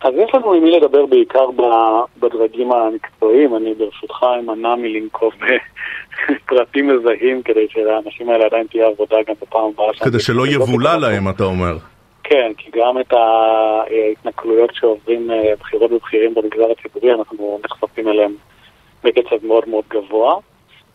אז 0.00 0.14
יש 0.24 0.34
לנו 0.34 0.52
עם 0.52 0.64
מי 0.64 0.70
לדבר 0.70 1.06
בעיקר 1.06 1.46
בדרגים 2.20 2.72
המקצועיים, 2.72 3.56
אני 3.56 3.74
ברשותך 3.74 4.26
אמנע 4.38 4.74
מלנקוב 4.74 5.32
בפרטים 5.40 6.88
מזהים 6.88 7.42
כדי 7.42 7.66
שלאנשים 7.70 8.30
האלה 8.30 8.44
עדיין 8.44 8.66
תהיה 8.66 8.86
עבודה 8.86 9.16
גם 9.28 9.34
בפעם 9.42 9.70
הבאה. 9.74 9.92
כדי 10.04 10.20
שלא 10.20 10.46
יבולע 10.46 10.96
להם, 10.96 11.28
אתה 11.28 11.44
אומר. 11.44 11.76
כן, 12.28 12.52
כי 12.58 12.70
גם 12.74 13.00
את 13.00 13.12
ההתנכלויות 13.12 14.70
שעוברים 14.74 15.30
אה, 15.30 15.56
בחירות 15.60 15.92
ובכירים 15.92 16.34
במגזר 16.34 16.70
הציבורי, 16.70 17.12
אנחנו 17.12 17.60
נחשפים 17.64 18.08
אליהם 18.08 18.34
בקצב 19.04 19.46
מאוד 19.46 19.68
מאוד 19.68 19.84
גבוה. 19.88 20.38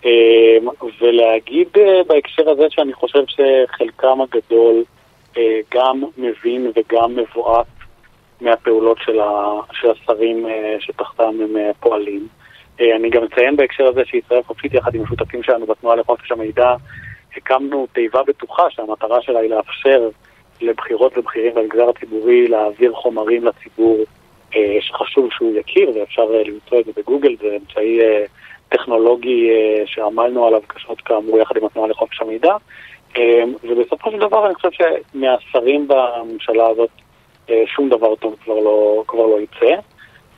אה, 0.06 0.58
ולהגיד 1.02 1.68
אה, 1.78 2.04
בהקשר 2.08 2.50
הזה 2.50 2.64
שאני 2.70 2.94
חושב 2.94 3.24
שחלקם 3.28 4.22
הגדול 4.22 4.84
אה, 5.38 5.60
גם 5.74 6.04
מבין 6.18 6.72
וגם 6.76 7.16
מבועת 7.16 7.66
מהפעולות 8.42 8.98
של, 9.02 9.20
השרים 9.92 10.48
שתחתם 10.80 11.24
הם 11.24 11.56
פועלים. 11.80 12.28
אני 12.80 13.10
גם 13.10 13.24
אציין 13.24 13.56
בהקשר 13.56 13.88
הזה 13.88 14.02
שישראל 14.06 14.44
חופשית 14.44 14.74
יחד 14.74 14.96
עם 14.96 15.04
השותפים 15.04 15.44
שלנו 15.44 15.66
בתנועה 15.66 15.96
לחופש 15.96 16.32
המידע 16.32 16.76
הקמנו 17.38 17.88
תיבה 17.94 18.24
בטוחה 18.24 18.64
שהמטרה 18.70 19.22
שלה 19.22 19.40
היא 19.40 19.50
לאפשר 19.50 20.10
לבחירות 20.62 21.18
ובכירים 21.18 21.56
במגזר 21.56 21.90
הציבורי 21.90 22.48
להעביר 22.48 22.94
חומרים 22.94 23.44
לציבור 23.44 23.98
אה, 24.56 24.78
שחשוב 24.82 25.30
שהוא 25.32 25.56
יכיר 25.56 25.92
ואפשר 25.96 26.28
אה, 26.34 26.44
למצוא 26.44 26.80
את 26.80 26.86
זה 26.86 26.92
בגוגל, 26.98 27.36
זה 27.42 27.58
אמצעי 27.62 28.02
אה, 28.02 28.26
טכנולוגי 28.70 29.50
אה, 29.50 29.84
שעמלנו 29.86 30.46
עליו 30.46 30.62
קשות 30.68 31.02
כאמור 31.02 31.40
יחד 31.40 31.58
עם 31.58 31.66
התנועה 31.66 31.90
לחופש 31.90 32.22
המידע 32.22 32.56
אה, 33.18 33.44
ובסופו 33.64 34.12
של 34.12 34.18
דבר 34.18 34.46
אני 34.46 34.56
חושב 34.56 34.70
שמהשרים 34.72 35.88
בממשלה 35.88 36.68
הזאת 36.68 36.90
אה, 37.50 37.64
שום 37.66 37.90
דבר 37.90 38.16
טוב 38.16 38.36
כבר 38.44 38.60
לא, 38.60 39.04
כבר 39.08 39.26
לא 39.26 39.38
יצא. 39.42 39.76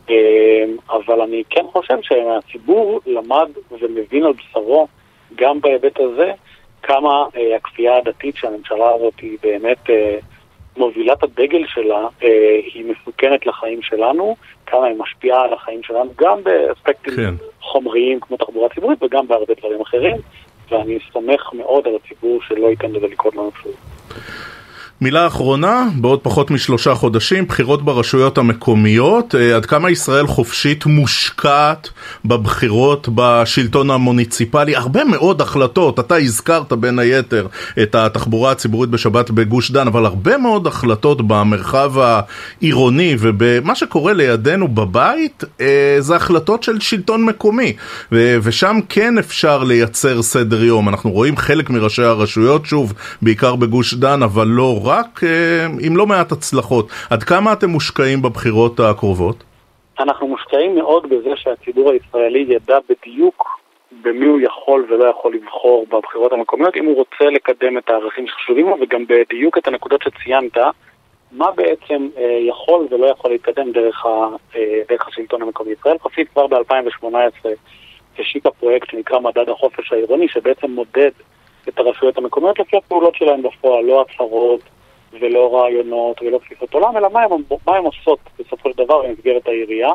אה, 0.09 0.65
אבל 0.89 1.21
אני 1.21 1.43
כן 1.49 1.65
חושב 1.71 1.97
שהציבור 2.01 3.01
למד 3.05 3.49
ומבין 3.71 4.23
על 4.23 4.33
בשרו 4.33 4.87
גם 5.35 5.61
בהיבט 5.61 5.99
הזה 5.99 6.31
כמה 6.83 7.25
אה, 7.37 7.55
הכפייה 7.55 7.97
הדתית 7.97 8.35
שהממשלה 8.35 8.89
הזאת 8.95 9.13
היא 9.21 9.37
באמת 9.43 9.89
אה, 9.89 10.17
מובילת 10.77 11.23
הדגל 11.23 11.63
שלה, 11.67 12.07
אה, 12.23 12.59
היא 12.73 12.85
מסוכנת 12.85 13.45
לחיים 13.45 13.81
שלנו, 13.81 14.35
כמה 14.65 14.85
היא 14.85 14.97
משפיעה 14.97 15.43
על 15.43 15.53
החיים 15.53 15.83
שלנו, 15.83 16.11
גם 16.15 16.43
באספקטים 16.43 17.13
כן. 17.15 17.33
חומריים 17.61 18.19
כמו 18.19 18.37
תחבורה 18.37 18.69
ציבורית 18.69 19.03
וגם 19.03 19.27
בהרבה 19.27 19.53
דברים 19.59 19.81
אחרים, 19.81 20.15
ואני 20.71 20.99
סומך 21.13 21.53
מאוד 21.53 21.87
על 21.87 21.95
הציבור 21.95 22.41
שלא 22.41 22.67
ייתן 22.67 22.91
לזה 22.91 23.07
לקרות 23.07 23.35
לנו 23.35 23.51
שוב. 23.63 23.92
מילה 25.03 25.27
אחרונה, 25.27 25.87
בעוד 25.95 26.19
פחות 26.19 26.51
משלושה 26.51 26.95
חודשים, 26.95 27.45
בחירות 27.45 27.85
ברשויות 27.85 28.37
המקומיות. 28.37 29.35
אה, 29.35 29.55
עד 29.55 29.65
כמה 29.65 29.89
ישראל 29.91 30.27
חופשית 30.27 30.85
מושקעת 30.85 31.89
בבחירות 32.25 33.09
בשלטון 33.15 33.91
המוניציפלי? 33.91 34.75
הרבה 34.75 35.03
מאוד 35.03 35.41
החלטות, 35.41 35.99
אתה 35.99 36.15
הזכרת 36.15 36.73
בין 36.73 36.99
היתר 36.99 37.47
את 37.81 37.95
התחבורה 37.95 38.51
הציבורית 38.51 38.89
בשבת 38.89 39.31
בגוש 39.31 39.71
דן, 39.71 39.87
אבל 39.87 40.05
הרבה 40.05 40.37
מאוד 40.37 40.67
החלטות 40.67 41.27
במרחב 41.27 41.93
העירוני 41.99 43.15
ובמה 43.19 43.75
שקורה 43.75 44.13
לידינו 44.13 44.67
בבית, 44.67 45.43
אה, 45.61 45.95
זה 45.99 46.15
החלטות 46.15 46.63
של 46.63 46.79
שלטון 46.79 47.25
מקומי. 47.25 47.73
ושם 48.11 48.79
כן 48.89 49.17
אפשר 49.17 49.63
לייצר 49.63 50.21
סדר 50.21 50.63
יום. 50.63 50.89
אנחנו 50.89 51.11
רואים 51.11 51.37
חלק 51.37 51.69
מראשי 51.69 52.03
הרשויות, 52.03 52.65
שוב, 52.65 52.93
בעיקר 53.21 53.55
בגוש 53.55 53.93
דן, 53.93 54.23
אבל 54.23 54.47
לא 54.47 54.87
רק, 54.87 54.92
אה, 55.23 55.65
עם 55.85 55.97
לא 55.97 56.05
מעט 56.05 56.31
הצלחות. 56.31 56.89
עד 57.09 57.23
כמה 57.23 57.53
אתם 57.53 57.69
מושקעים 57.69 58.21
בבחירות 58.21 58.79
הקרובות? 58.79 59.43
אנחנו 59.99 60.27
מושקעים 60.27 60.75
מאוד 60.75 61.09
בזה 61.09 61.29
שהציבור 61.35 61.91
הישראלי 61.91 62.45
ידע 62.49 62.77
בדיוק 62.89 63.59
במי 64.01 64.25
הוא 64.25 64.39
יכול 64.41 64.85
ולא 64.89 65.05
יכול 65.05 65.33
לבחור 65.35 65.85
בבחירות 65.89 66.33
המקומיות, 66.33 66.75
אם 66.75 66.85
הוא 66.85 66.95
רוצה 66.95 67.25
לקדם 67.25 67.77
את 67.77 67.89
הערכים 67.89 68.27
שחשובים 68.27 68.69
לו, 68.69 68.77
וגם 68.81 69.05
בדיוק 69.07 69.57
את 69.57 69.67
הנקודות 69.67 70.01
שציינת, 70.01 70.57
מה 71.31 71.51
בעצם 71.51 72.09
אה, 72.17 72.37
יכול 72.49 72.87
ולא 72.91 73.05
יכול 73.05 73.31
להתקדם 73.31 73.71
דרך, 73.71 74.05
ה, 74.05 74.09
אה, 74.55 74.81
דרך 74.89 75.07
השלטון 75.07 75.41
המקומי. 75.41 75.71
ישראל 75.71 75.97
חופשית 75.97 76.29
כבר 76.29 76.47
ב-2018 76.47 77.47
השיקה 78.19 78.51
פרויקט 78.51 78.91
שנקרא 78.91 79.19
מדד 79.19 79.49
החופש 79.49 79.93
העירוני, 79.93 80.27
שבעצם 80.27 80.71
מודד 80.71 81.11
את 81.69 81.79
הרשויות 81.79 82.17
המקומיות 82.17 82.59
לפי 82.59 82.77
הפעולות 82.77 83.15
שלהן 83.15 83.41
בפועל, 83.41 83.85
לא 83.85 84.01
הצהרות 84.01 84.61
ולא 85.19 85.55
רעיונות 85.55 86.21
ולא 86.21 86.37
תפיסות 86.37 86.73
עולם, 86.73 86.97
אלא 86.97 87.09
מה 87.09 87.23
הן 87.23 87.29
מה 87.67 87.75
הן 87.77 87.85
עושות 87.85 88.19
בסופו 88.39 88.71
של 88.71 88.83
דבר 88.83 89.01
במסגרת 89.01 89.47
העירייה. 89.47 89.91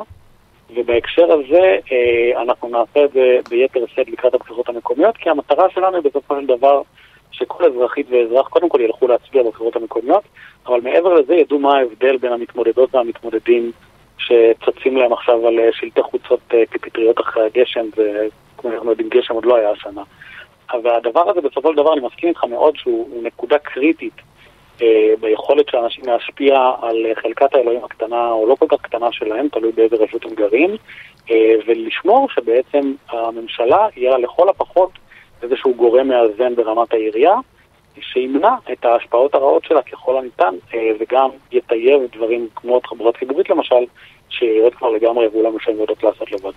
ובהקשר 0.75 1.33
הזה 1.33 1.77
אה, 1.93 2.43
אנחנו 2.43 2.69
נעשה 2.69 3.05
את 3.05 3.13
זה 3.13 3.39
ביתר 3.51 3.85
שאת 3.87 4.09
לקראת 4.09 4.35
הבחירות 4.35 4.69
המקומיות, 4.69 5.17
כי 5.17 5.31
המטרה 5.31 5.71
שלנו 5.71 5.97
היא 5.97 6.05
בסופו 6.05 6.41
של 6.41 6.47
דבר 6.47 6.83
שכל 7.31 7.65
אזרחית 7.65 8.07
ואזרח 8.11 8.49
קודם 8.49 8.69
כל 8.69 8.81
ילכו 8.81 9.09
להצביע 9.09 9.43
בבחירות 9.43 9.77
המקומיות, 9.77 10.23
אבל 10.67 10.81
מעבר 10.81 11.15
לזה 11.15 11.35
ידעו 11.35 11.59
מה 11.59 11.77
ההבדל 11.77 12.17
בין 12.17 12.33
המתמודדות 12.33 12.95
והמתמודדים 12.95 13.73
שצצים 14.19 14.97
להם 14.97 15.13
עכשיו 15.13 15.47
על 15.47 15.59
אה, 15.59 15.69
שלטי 15.73 16.03
חוצות 16.03 16.41
אה, 16.55 16.67
כפטריות 16.71 17.21
אחרי 17.21 17.47
הגשם, 17.47 17.87
וכמו 17.93 18.71
שאנחנו 18.71 18.91
יודעים 18.91 19.09
גשם 19.09 19.35
עוד 19.35 19.45
לא 19.45 19.57
היה 19.57 19.71
השנה. 19.71 20.03
והדבר 20.83 21.31
הזה 21.31 21.41
בסופו 21.41 21.71
של 21.71 21.77
דבר, 21.77 21.93
אני 21.93 22.01
מסכים 22.07 22.29
איתך 22.29 22.45
מאוד 22.45 22.77
שהוא 22.77 23.09
הוא 23.11 23.23
נקודה 23.23 23.59
קריטית 23.59 24.15
ביכולת 25.21 25.69
של 25.69 25.77
אנשים 25.77 26.05
להשפיע 26.07 26.55
על 26.83 27.07
אה, 27.07 27.13
חלקת 27.23 27.55
האלוהים 27.55 27.85
הקטנה 27.85 28.31
או 28.31 28.47
לא 28.49 28.55
כל 28.55 28.67
כך 28.69 28.81
קטנה 28.81 29.13
שלהם, 29.13 29.49
תלוי 29.49 29.73
באיזה 29.73 29.97
רשות 29.97 30.25
הם 30.25 30.35
גרים, 30.35 30.77
אה, 31.31 31.55
ולשמור 31.67 32.29
שבעצם 32.35 32.95
הממשלה 33.11 33.87
יהיה 33.97 34.11
לה 34.11 34.19
לכל 34.19 34.49
הפחות 34.49 34.91
איזשהו 35.43 35.75
גורם 35.75 36.09
מאזן 36.09 36.55
ברמת 36.55 36.93
העירייה, 36.93 37.35
שימנע 38.01 38.55
את 38.73 38.85
ההשפעות 38.85 39.35
הרעות 39.35 39.65
שלה 39.65 39.83
ככל 39.83 40.19
הניתן, 40.19 40.55
אה, 40.75 40.91
וגם 41.01 41.31
יטייב 41.53 42.01
דברים 42.17 42.49
כמו 42.55 42.81
תחבורה 42.81 43.13
ציבורית 43.19 43.51
למשל, 43.51 43.85
שעיריות 44.29 44.75
כבר 44.75 44.91
לגמרי 44.91 45.25
הוכיחו 45.25 45.43
לנו 45.43 45.61
שהן 45.61 45.77
יודעות 45.77 46.03
לעשות 46.03 46.33
לבד. 46.33 46.53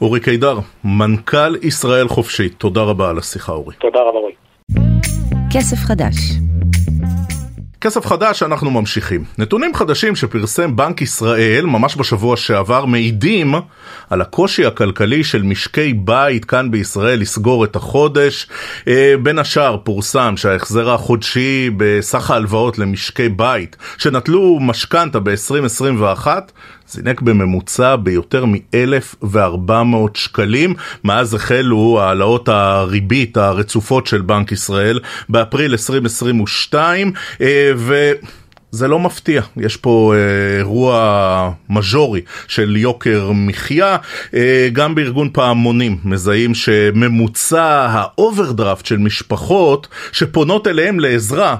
אורי 0.00 0.20
קידר, 0.20 0.54
מנכ"ל 0.84 1.56
ישראל 1.62 2.08
חופשית, 2.08 2.52
תודה 2.58 2.82
רבה 2.82 3.10
על 3.10 3.18
השיחה 3.18 3.52
אורי. 3.52 3.74
תודה 3.76 4.00
רבה 4.00 4.18
רועי. 4.18 4.41
כסף 5.54 5.76
חדש. 5.76 6.14
כסף 7.80 8.06
חדש, 8.06 8.42
אנחנו 8.42 8.70
ממשיכים. 8.70 9.24
נתונים 9.38 9.74
חדשים 9.74 10.16
שפרסם 10.16 10.76
בנק 10.76 11.02
ישראל 11.02 11.66
ממש 11.66 11.96
בשבוע 11.96 12.36
שעבר 12.36 12.84
מעידים 12.84 13.54
על 14.10 14.20
הקושי 14.20 14.66
הכלכלי 14.66 15.24
של 15.24 15.42
משקי 15.42 15.94
בית 15.94 16.44
כאן 16.44 16.70
בישראל 16.70 17.20
לסגור 17.20 17.64
את 17.64 17.76
החודש. 17.76 18.46
אה, 18.88 19.14
בין 19.22 19.38
השאר 19.38 19.76
פורסם 19.84 20.36
שההחזר 20.36 20.90
החודשי 20.90 21.70
בסך 21.76 22.30
ההלוואות 22.30 22.78
למשקי 22.78 23.28
בית 23.28 23.76
שנטלו 23.98 24.58
משכנתה 24.60 25.20
ב-2021 25.20 26.26
זינק 26.92 27.20
בממוצע 27.20 27.96
ביותר 27.96 28.44
מ-1,400 28.44 29.74
שקלים 30.14 30.74
מאז 31.04 31.34
החלו 31.34 32.00
העלאות 32.00 32.48
הריבית 32.48 33.36
הרצופות 33.36 34.06
של 34.06 34.20
בנק 34.20 34.52
ישראל 34.52 35.00
באפריל 35.28 35.72
2022 35.72 37.12
אה, 37.40 37.72
ו... 37.76 38.12
זה 38.74 38.88
לא 38.88 38.98
מפתיע, 38.98 39.42
יש 39.56 39.76
פה 39.76 40.14
אה, 40.16 40.58
אירוע 40.58 41.52
מז'ורי 41.70 42.20
של 42.48 42.76
יוקר 42.76 43.30
מחיה, 43.34 43.96
אה, 44.34 44.68
גם 44.72 44.94
בארגון 44.94 45.30
פעמונים 45.32 45.98
מזהים 46.04 46.54
שממוצע 46.54 47.86
האוברדרפט 47.90 48.86
של 48.86 48.98
משפחות 48.98 49.88
שפונות 50.12 50.66
אליהם 50.66 51.00
לעזרה 51.00 51.56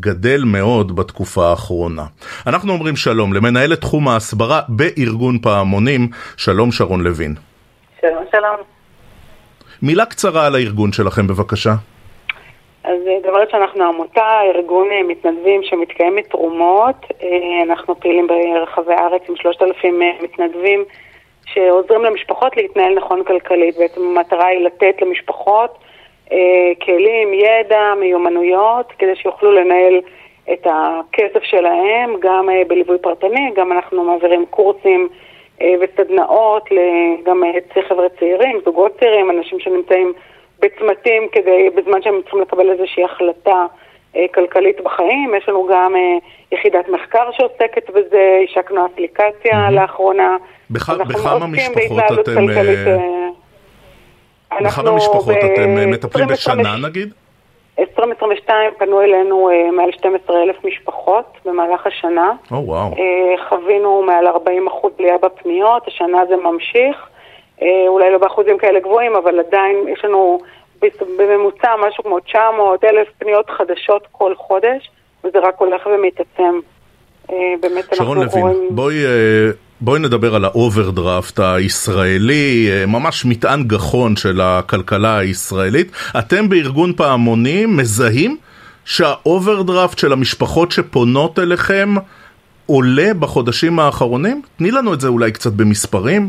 גדל 0.00 0.42
מאוד 0.46 0.96
בתקופה 0.96 1.46
האחרונה. 1.50 2.04
אנחנו 2.46 2.72
אומרים 2.72 2.96
שלום 2.96 3.32
למנהלת 3.32 3.80
תחום 3.80 4.08
ההסברה 4.08 4.60
בארגון 4.68 5.38
פעמונים, 5.38 6.08
שלום 6.36 6.72
שרון 6.72 7.00
לוין. 7.00 7.34
שלום, 8.00 8.24
שלום. 8.32 8.56
מילה 9.82 10.06
קצרה 10.06 10.46
על 10.46 10.54
הארגון 10.54 10.92
שלכם 10.92 11.26
בבקשה. 11.26 11.74
אז 12.84 12.98
דבר 13.22 13.42
ראשון, 13.46 13.62
אנחנו 13.62 13.84
עמותה, 13.84 14.40
ארגון 14.54 14.88
מתנדבים 15.08 15.60
שמתקיים 15.64 16.16
מתרומות. 16.16 16.96
אנחנו 17.68 18.00
פעילים 18.00 18.26
ברחבי 18.26 18.94
הארץ 18.94 19.22
עם 19.28 19.36
3,000 19.36 20.00
מתנדבים 20.22 20.84
שעוזרים 21.46 22.04
למשפחות 22.04 22.56
להתנהל 22.56 22.94
נכון 22.94 23.22
כלכלית. 23.26 23.76
בעצם 23.78 24.00
המטרה 24.00 24.46
היא 24.46 24.66
לתת 24.66 25.02
למשפחות 25.02 25.78
כלים, 26.84 27.34
ידע, 27.34 27.94
מיומנויות, 28.00 28.92
כדי 28.98 29.16
שיוכלו 29.16 29.52
לנהל 29.52 30.00
את 30.52 30.66
הכסף 30.66 31.42
שלהם, 31.42 32.14
גם 32.20 32.48
בליווי 32.68 32.98
פרטני, 32.98 33.50
גם 33.56 33.72
אנחנו 33.72 34.04
מעבירים 34.04 34.46
קורסים 34.50 35.08
וסדנאות 35.60 36.68
גם 37.24 37.42
חבר'ה 37.88 38.08
צעירים, 38.18 38.60
זוגות 38.64 38.98
צעירים, 39.00 39.30
אנשים 39.30 39.60
שנמצאים 39.60 40.12
בצמתים 40.60 41.28
כדי, 41.32 41.70
בזמן 41.74 42.02
שהם 42.02 42.20
צריכים 42.22 42.40
לקבל 42.40 42.70
איזושהי 42.70 43.04
החלטה 43.04 43.66
אה, 44.16 44.26
כלכלית 44.34 44.80
בחיים. 44.80 45.34
יש 45.34 45.48
לנו 45.48 45.66
גם 45.66 45.96
אה, 45.96 46.16
יחידת 46.52 46.88
מחקר 46.88 47.30
שעוסקת 47.32 47.90
בזה, 47.90 48.40
השקנו 48.44 48.86
אפליקציה 48.86 49.68
mm-hmm. 49.68 49.72
לאחרונה. 49.72 50.36
בח... 50.70 50.90
בכמה 50.90 51.46
משפחות 51.46 52.18
אתם... 52.20 52.34
כלכלית, 52.34 52.86
אה, 52.86 53.23
בכמה 54.60 54.92
משפחות 54.92 55.34
ב- 55.34 55.52
אתם 55.52 55.90
מטפלים 55.90 56.26
בשנה 56.26 56.76
נגיד? 56.76 57.12
2022 57.78 58.70
פנו 58.78 59.00
אלינו 59.02 59.50
uh, 59.50 59.72
מעל 59.72 59.92
12 59.92 60.42
אלף 60.42 60.56
משפחות 60.64 61.24
במהלך 61.44 61.86
השנה. 61.86 62.32
או 62.50 62.56
oh, 62.56 62.60
וואו. 62.60 62.90
Wow. 62.92 62.96
Uh, 62.96 63.48
חווינו 63.48 64.02
מעל 64.02 64.26
40 64.26 64.66
אחוז 64.66 64.92
בלייה 64.98 65.18
בפניות, 65.18 65.88
השנה 65.88 66.18
זה 66.28 66.36
ממשיך. 66.36 66.96
אה, 67.62 67.88
אולי 67.88 68.12
לא 68.12 68.18
באחוזים 68.18 68.58
כאלה 68.58 68.80
גבוהים, 68.80 69.16
אבל 69.16 69.40
עדיין 69.40 69.76
יש 69.88 70.04
לנו 70.04 70.38
בממוצע 71.18 71.68
משהו 71.88 72.04
כמו 72.04 72.20
900 72.20 72.84
אלף 72.84 73.08
פניות 73.18 73.50
חדשות 73.50 74.06
כל 74.12 74.34
חודש, 74.36 74.90
וזה 75.24 75.38
רק 75.38 75.54
הולך 75.58 75.86
ומתעצם. 75.86 76.60
אה, 77.30 77.36
באמת 77.60 77.92
אנחנו 77.92 78.06
רואים... 78.06 78.30
שרון 78.30 78.52
לוין, 78.52 78.68
בואי... 78.70 78.94
אה, 79.84 79.86
בואי 79.86 80.00
נדבר 80.00 80.34
על 80.34 80.44
האוברדרפט 80.44 81.38
הישראלי, 81.38 82.68
ממש 82.86 83.24
מטען 83.26 83.62
גחון 83.66 84.16
של 84.16 84.40
הכלכלה 84.42 85.18
הישראלית. 85.18 85.86
אתם 86.18 86.48
בארגון 86.48 86.92
פעמונים 86.92 87.76
מזהים 87.76 88.36
שהאוברדרפט 88.84 89.98
של 89.98 90.12
המשפחות 90.12 90.70
שפונות 90.72 91.38
אליכם 91.38 91.88
עולה 92.66 93.08
בחודשים 93.20 93.78
האחרונים? 93.78 94.42
תני 94.58 94.70
לנו 94.70 94.94
את 94.94 95.00
זה 95.00 95.08
אולי 95.08 95.32
קצת 95.32 95.52
במספרים. 95.52 96.28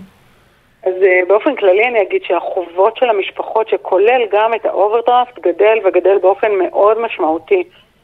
אז 0.84 0.94
אה, 0.94 1.28
באופן 1.28 1.56
כללי 1.56 1.88
אני 1.88 2.02
אגיד 2.02 2.22
שהחובות 2.28 2.98
של 2.98 3.10
המשפחות, 3.10 3.70
שכולל 3.70 4.22
גם 4.32 4.54
את 4.54 4.66
האוברדרפט, 4.66 5.40
גדל 5.40 5.78
וגדל 5.86 6.18
באופן 6.22 6.52
מאוד 6.64 7.02
משמעותי. 7.02 7.64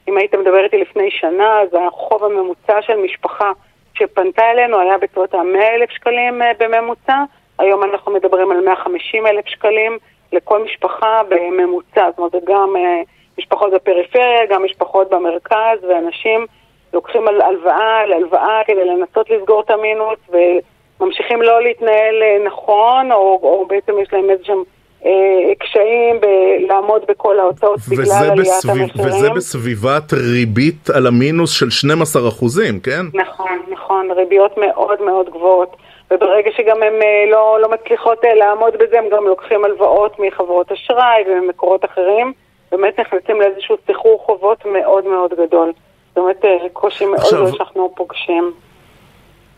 אם 0.09 0.17
היית 0.17 0.35
מדבר 0.35 0.63
איתי 0.63 0.77
לפני 0.77 1.09
שנה, 1.11 1.59
אז 1.61 1.69
החוב 1.87 2.23
הממוצע 2.23 2.81
של 2.81 2.95
משפחה 3.05 3.51
שפנתה 4.01 4.51
אלינו 4.51 4.79
היה 4.79 4.97
בסביבות 4.97 5.33
ה-100 5.33 5.75
אלף 5.75 5.89
שקלים 5.91 6.41
uh, 6.41 6.45
בממוצע. 6.59 7.23
היום 7.59 7.83
אנחנו 7.83 8.11
מדברים 8.11 8.51
על 8.51 8.61
150 8.65 9.27
אלף 9.27 9.47
שקלים 9.47 9.97
לכל 10.33 10.63
משפחה 10.63 11.21
בממוצע. 11.29 12.09
זאת 12.09 12.17
אומרת, 12.17 12.35
גם 12.45 12.75
uh, 12.75 13.07
משפחות 13.37 13.73
בפריפריה, 13.73 14.45
גם 14.49 14.63
משפחות 14.63 15.09
במרכז, 15.09 15.83
ואנשים 15.89 16.45
לוקחים 16.93 17.27
על 17.27 17.41
הלוואה 17.41 18.05
להלוואה 18.05 18.61
כדי 18.67 18.85
לנסות 18.85 19.29
לסגור 19.29 19.61
את 19.61 19.69
המינוס, 19.69 20.19
ו... 20.31 20.37
ממשיכים 21.01 21.41
לא 21.41 21.61
להתנהל 21.61 22.23
אה, 22.23 22.37
נכון, 22.45 23.11
או, 23.11 23.39
או 23.43 23.65
בעצם 23.67 23.99
יש 23.99 24.13
להם 24.13 24.29
איזה 24.29 24.45
שהם 24.45 24.57
אה, 24.57 24.63
קשיים 25.59 26.15
לעמוד 26.67 27.01
בכל 27.07 27.39
ההוצאות 27.39 27.79
בגלל 27.91 28.31
עליית 28.31 28.65
המחירים. 28.69 29.07
וזה 29.07 29.29
בסביבת 29.29 30.13
ריבית 30.13 30.89
על 30.89 31.07
המינוס 31.07 31.51
של 31.59 31.69
12 31.69 32.29
אחוזים, 32.29 32.79
כן? 32.79 33.05
נכון, 33.13 33.59
נכון, 33.71 34.11
ריביות 34.11 34.57
מאוד 34.57 35.01
מאוד 35.01 35.29
גבוהות. 35.29 35.75
וברגע 36.11 36.49
שגם 36.57 36.83
הן 36.83 37.01
אה, 37.01 37.31
לא, 37.31 37.57
לא 37.61 37.71
מצליחות 37.71 38.25
אה, 38.25 38.33
לעמוד 38.33 38.73
בזה, 38.73 38.99
הם 38.99 39.05
גם 39.11 39.27
לוקחים 39.27 39.65
הלוואות 39.65 40.19
מחברות 40.19 40.71
אשראי 40.71 41.23
וממקורות 41.27 41.85
אחרים. 41.85 42.33
באמת 42.71 42.99
נכנסים 42.99 43.41
לאיזשהו 43.41 43.75
סחרור 43.87 44.23
חובות 44.25 44.65
מאוד 44.65 45.05
מאוד 45.05 45.33
גדול. 45.33 45.71
זאת 46.09 46.17
אומרת, 46.17 46.45
קושי 46.73 47.05
מאוד 47.05 47.33
גדול 47.33 47.51
שאנחנו 47.51 47.91
פוגשים. 47.95 48.51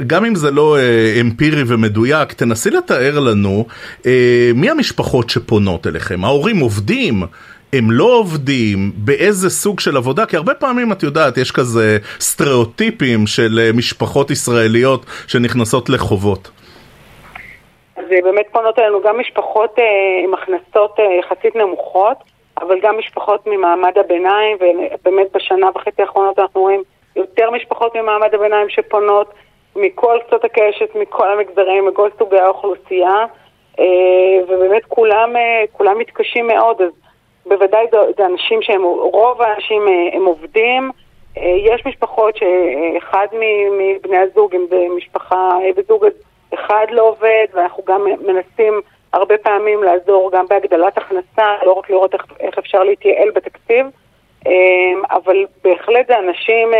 גם 0.07 0.25
אם 0.25 0.35
זה 0.35 0.51
לא 0.51 0.77
אה, 0.77 1.21
אמפירי 1.21 1.63
ומדויק, 1.67 2.33
תנסי 2.33 2.69
לתאר 2.69 3.19
לנו 3.19 3.65
אה, 4.05 4.51
מי 4.55 4.69
המשפחות 4.69 5.29
שפונות 5.29 5.87
אליכם. 5.87 6.25
ההורים 6.25 6.59
עובדים? 6.59 7.23
הם 7.73 7.91
לא 7.91 8.17
עובדים, 8.19 8.91
באיזה 8.95 9.49
סוג 9.49 9.79
של 9.79 9.97
עבודה, 9.97 10.25
כי 10.25 10.35
הרבה 10.35 10.53
פעמים 10.53 10.91
את 10.91 11.03
יודעת, 11.03 11.37
יש 11.37 11.51
כזה 11.51 11.97
סטריאוטיפים 12.19 13.27
של 13.27 13.59
אה, 13.59 13.69
משפחות 13.73 14.31
ישראליות 14.31 15.05
שנכנסות 15.27 15.89
לחובות. 15.89 16.51
אז 17.95 18.11
אה, 18.11 18.21
באמת 18.23 18.45
פונות 18.51 18.79
אלינו 18.79 19.01
גם 19.01 19.19
משפחות 19.19 19.79
אה, 19.79 19.83
עם 20.23 20.33
הכנסות 20.33 20.99
אה, 20.99 21.13
יחסית 21.19 21.55
נמוכות, 21.55 22.17
אבל 22.61 22.79
גם 22.81 22.97
משפחות 22.97 23.47
ממעמד 23.47 23.97
הביניים, 23.97 24.57
ובאמת 24.57 25.27
בשנה 25.33 25.67
וחצי 25.75 26.01
האחרונות 26.01 26.39
אנחנו 26.39 26.61
רואים 26.61 26.83
יותר 27.15 27.51
משפחות 27.51 27.95
ממעמד 27.95 28.33
הביניים 28.33 28.69
שפונות, 28.69 29.33
מכל 29.75 30.19
קצות 30.27 30.43
הקשת, 30.43 30.95
מכל 30.95 31.31
המגזרים, 31.31 31.87
מכל 31.87 32.09
סוגי 32.19 32.39
האוכלוסייה, 32.39 33.25
אה, 33.79 34.43
ובאמת 34.47 34.85
כולם, 34.87 35.35
אה, 35.35 35.63
כולם 35.71 35.99
מתקשים 35.99 36.47
מאוד, 36.47 36.81
אז 36.81 36.91
בוודאי 37.45 37.85
זה, 37.91 37.97
זה 38.17 38.25
אנשים 38.25 38.61
שהם, 38.61 38.83
רוב 38.83 39.41
האנשים 39.41 39.87
אה, 39.87 40.17
הם 40.17 40.25
עובדים, 40.25 40.91
יש 41.37 41.85
משפחות 41.85 42.35
שאחד 42.37 43.27
מבני 43.71 44.17
הזוג, 44.17 44.55
אם 44.55 44.65
זה 44.69 44.85
משפחה 44.97 45.57
וזוג 45.75 46.05
אחד 46.53 46.85
לא 46.91 47.01
עובד, 47.09 47.45
ואנחנו 47.53 47.83
גם 47.87 48.05
מנסים 48.25 48.81
הרבה 49.13 49.37
פעמים 49.37 49.83
לעזור 49.83 50.31
גם 50.33 50.45
בהגדלת 50.49 50.97
הכנסה, 50.97 51.55
לא 51.65 51.71
רק 51.71 51.89
לראות 51.89 52.13
איך, 52.13 52.25
איך 52.39 52.57
אפשר 52.57 52.83
להתייעל 52.83 53.31
בתקציב, 53.31 53.85
אבל 55.11 55.45
בהחלט 55.63 56.07
זה 56.07 56.19
אנשים 56.19 56.71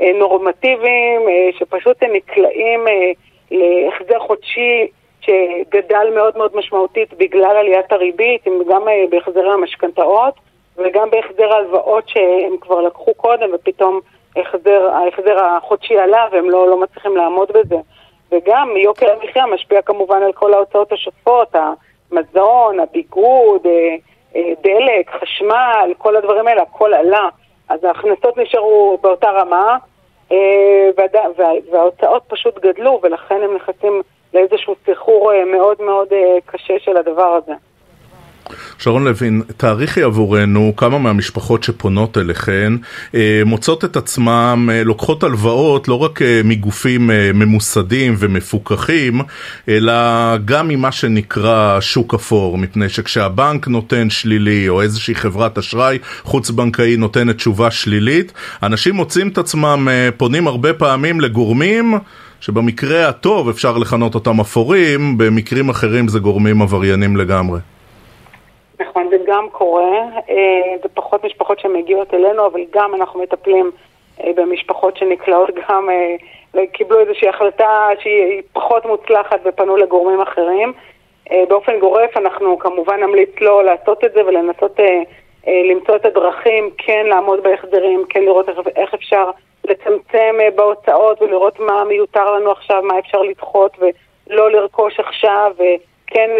נורמטיביים 0.00 1.28
אה, 1.28 1.48
שפשוט 1.58 2.02
נקלעים 2.02 2.88
אה, 2.88 3.12
להחזר 3.50 4.18
חודשי 4.18 4.86
שגדל 5.20 6.06
מאוד 6.14 6.38
מאוד 6.38 6.56
משמעותית 6.56 7.14
בגלל 7.14 7.56
עליית 7.56 7.92
הריבית, 7.92 8.44
גם 8.68 8.82
בהחזרי 9.10 9.52
המשכנתאות 9.52 10.34
וגם 10.76 11.10
בהחזר 11.10 11.52
ההלוואות 11.52 12.08
שהם 12.08 12.56
כבר 12.60 12.80
לקחו 12.80 13.14
קודם 13.14 13.50
ופתאום 13.54 14.00
החזר, 14.36 14.90
ההחזר 14.92 15.44
החודשי 15.44 15.98
עלה 15.98 16.26
והם 16.32 16.50
לא, 16.50 16.68
לא 16.68 16.80
מצליחים 16.80 17.16
לעמוד 17.16 17.52
בזה. 17.54 17.76
וגם 18.32 18.76
יוקר 18.76 19.12
המחיה 19.12 19.46
משפיע 19.46 19.82
כמובן 19.82 20.22
על 20.22 20.32
כל 20.32 20.54
ההוצאות 20.54 20.92
השוטפות, 20.92 21.54
המזון, 21.54 22.80
הביגוד, 22.80 23.66
דלק, 24.34 25.10
חשמל, 25.20 25.92
כל 25.98 26.16
הדברים 26.16 26.48
האלה, 26.48 26.62
הכל 26.62 26.94
עלה. 26.94 27.28
אז 27.68 27.84
ההכנסות 27.84 28.38
נשארו 28.38 28.98
באותה 29.02 29.30
רמה, 29.30 29.76
אה, 30.32 30.90
וההוצאות 31.72 32.22
פשוט 32.28 32.58
גדלו, 32.58 33.00
ולכן 33.02 33.42
הם 33.42 33.54
נכנסים 33.54 34.02
לאיזשהו 34.34 34.74
סחרור 34.86 35.32
אה, 35.32 35.44
מאוד 35.44 35.82
מאוד 35.82 36.08
אה, 36.12 36.38
קשה 36.46 36.74
של 36.78 36.96
הדבר 36.96 37.38
הזה. 37.42 37.52
שרון 38.78 39.04
לוין, 39.04 39.42
תאריכי 39.56 40.02
עבורנו 40.02 40.72
כמה 40.76 40.98
מהמשפחות 40.98 41.62
שפונות 41.62 42.18
אליכן 42.18 42.72
מוצאות 43.46 43.84
את 43.84 43.96
עצמם 43.96 44.70
לוקחות 44.84 45.22
הלוואות 45.22 45.88
לא 45.88 45.94
רק 45.94 46.20
מגופים 46.44 47.10
ממוסדים 47.34 48.14
ומפוקחים, 48.18 49.20
אלא 49.68 49.92
גם 50.44 50.68
ממה 50.68 50.92
שנקרא 50.92 51.80
שוק 51.80 52.14
אפור, 52.14 52.58
מפני 52.58 52.88
שכשהבנק 52.88 53.68
נותן 53.68 54.10
שלילי 54.10 54.68
או 54.68 54.82
איזושהי 54.82 55.14
חברת 55.14 55.58
אשראי 55.58 55.98
חוץ 56.22 56.50
בנקאי 56.50 56.96
נותנת 56.96 57.36
תשובה 57.36 57.70
שלילית, 57.70 58.32
אנשים 58.62 58.94
מוצאים 58.94 59.28
את 59.28 59.38
עצמם 59.38 59.88
פונים 60.16 60.46
הרבה 60.46 60.72
פעמים 60.72 61.20
לגורמים 61.20 61.94
שבמקרה 62.40 63.08
הטוב 63.08 63.48
אפשר 63.48 63.78
לכנות 63.78 64.14
אותם 64.14 64.40
אפורים, 64.40 65.18
במקרים 65.18 65.68
אחרים 65.68 66.08
זה 66.08 66.18
גורמים 66.18 66.62
עבריינים 66.62 67.16
לגמרי. 67.16 67.58
נכון, 68.94 69.08
זה 69.10 69.16
גם 69.26 69.48
קורה, 69.52 69.98
אה, 70.30 70.76
זה 70.82 70.88
פחות 70.94 71.24
משפחות 71.24 71.58
שמגיעות 71.60 72.14
אלינו, 72.14 72.46
אבל 72.46 72.60
גם 72.70 72.94
אנחנו 72.94 73.22
מטפלים 73.22 73.70
אה, 74.20 74.30
במשפחות 74.36 74.96
שנקלעות 74.96 75.50
גם, 75.68 75.90
אה, 75.90 76.66
קיבלו 76.72 77.00
איזושהי 77.00 77.28
החלטה 77.28 77.88
שהיא 78.00 78.42
פחות 78.52 78.86
מוצלחת 78.86 79.40
ופנו 79.44 79.76
לגורמים 79.76 80.20
אחרים. 80.20 80.72
באופן 81.48 81.78
גורף 81.78 82.16
אנחנו 82.16 82.58
כמובן 82.58 83.00
נמליץ 83.00 83.40
לו 83.40 83.62
לעשות 83.62 84.04
את 84.04 84.12
זה 84.12 84.26
ולנסות 84.26 84.80
למצוא 85.46 85.96
את 85.96 86.04
הדרכים, 86.04 86.70
כן 86.78 87.06
לעמוד 87.06 87.42
בהחזרים, 87.42 88.04
כן 88.08 88.22
לראות 88.22 88.48
איך 88.76 88.94
אפשר 88.94 89.30
לצמצם 89.64 90.36
בהוצאות 90.54 91.22
ולראות 91.22 91.60
מה 91.60 91.84
מיותר 91.84 92.34
לנו 92.34 92.50
עכשיו, 92.50 92.82
מה 92.82 92.98
אפשר 92.98 93.22
לדחות 93.22 93.76
ולא 93.78 94.50
לרכוש 94.50 95.00
עכשיו. 95.00 95.52
כן 96.14 96.30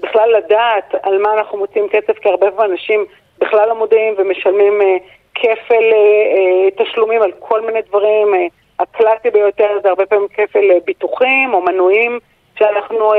בכלל 0.00 0.32
לדעת 0.36 0.94
על 1.02 1.18
מה 1.18 1.32
אנחנו 1.32 1.58
מוצאים 1.58 1.88
כסף, 1.88 2.18
כי 2.18 2.28
הרבה 2.28 2.50
פעמים 2.50 2.72
אנשים 2.72 3.04
בכלל 3.38 3.68
לא 3.68 3.74
מודעים 3.74 4.14
ומשלמים 4.18 4.82
אה, 4.82 4.96
כפל 5.34 5.84
אה, 5.92 5.98
אה, 6.34 6.84
תשלומים 6.84 7.22
על 7.22 7.32
כל 7.38 7.60
מיני 7.60 7.82
דברים. 7.88 8.28
הקלאסי 8.78 9.30
ביותר 9.30 9.68
זה 9.82 9.88
הרבה 9.88 10.06
פעמים 10.06 10.28
כפל 10.28 10.78
ביטוחים 10.84 11.54
או 11.54 11.62
מנויים 11.62 12.18
שאנחנו 12.58 13.12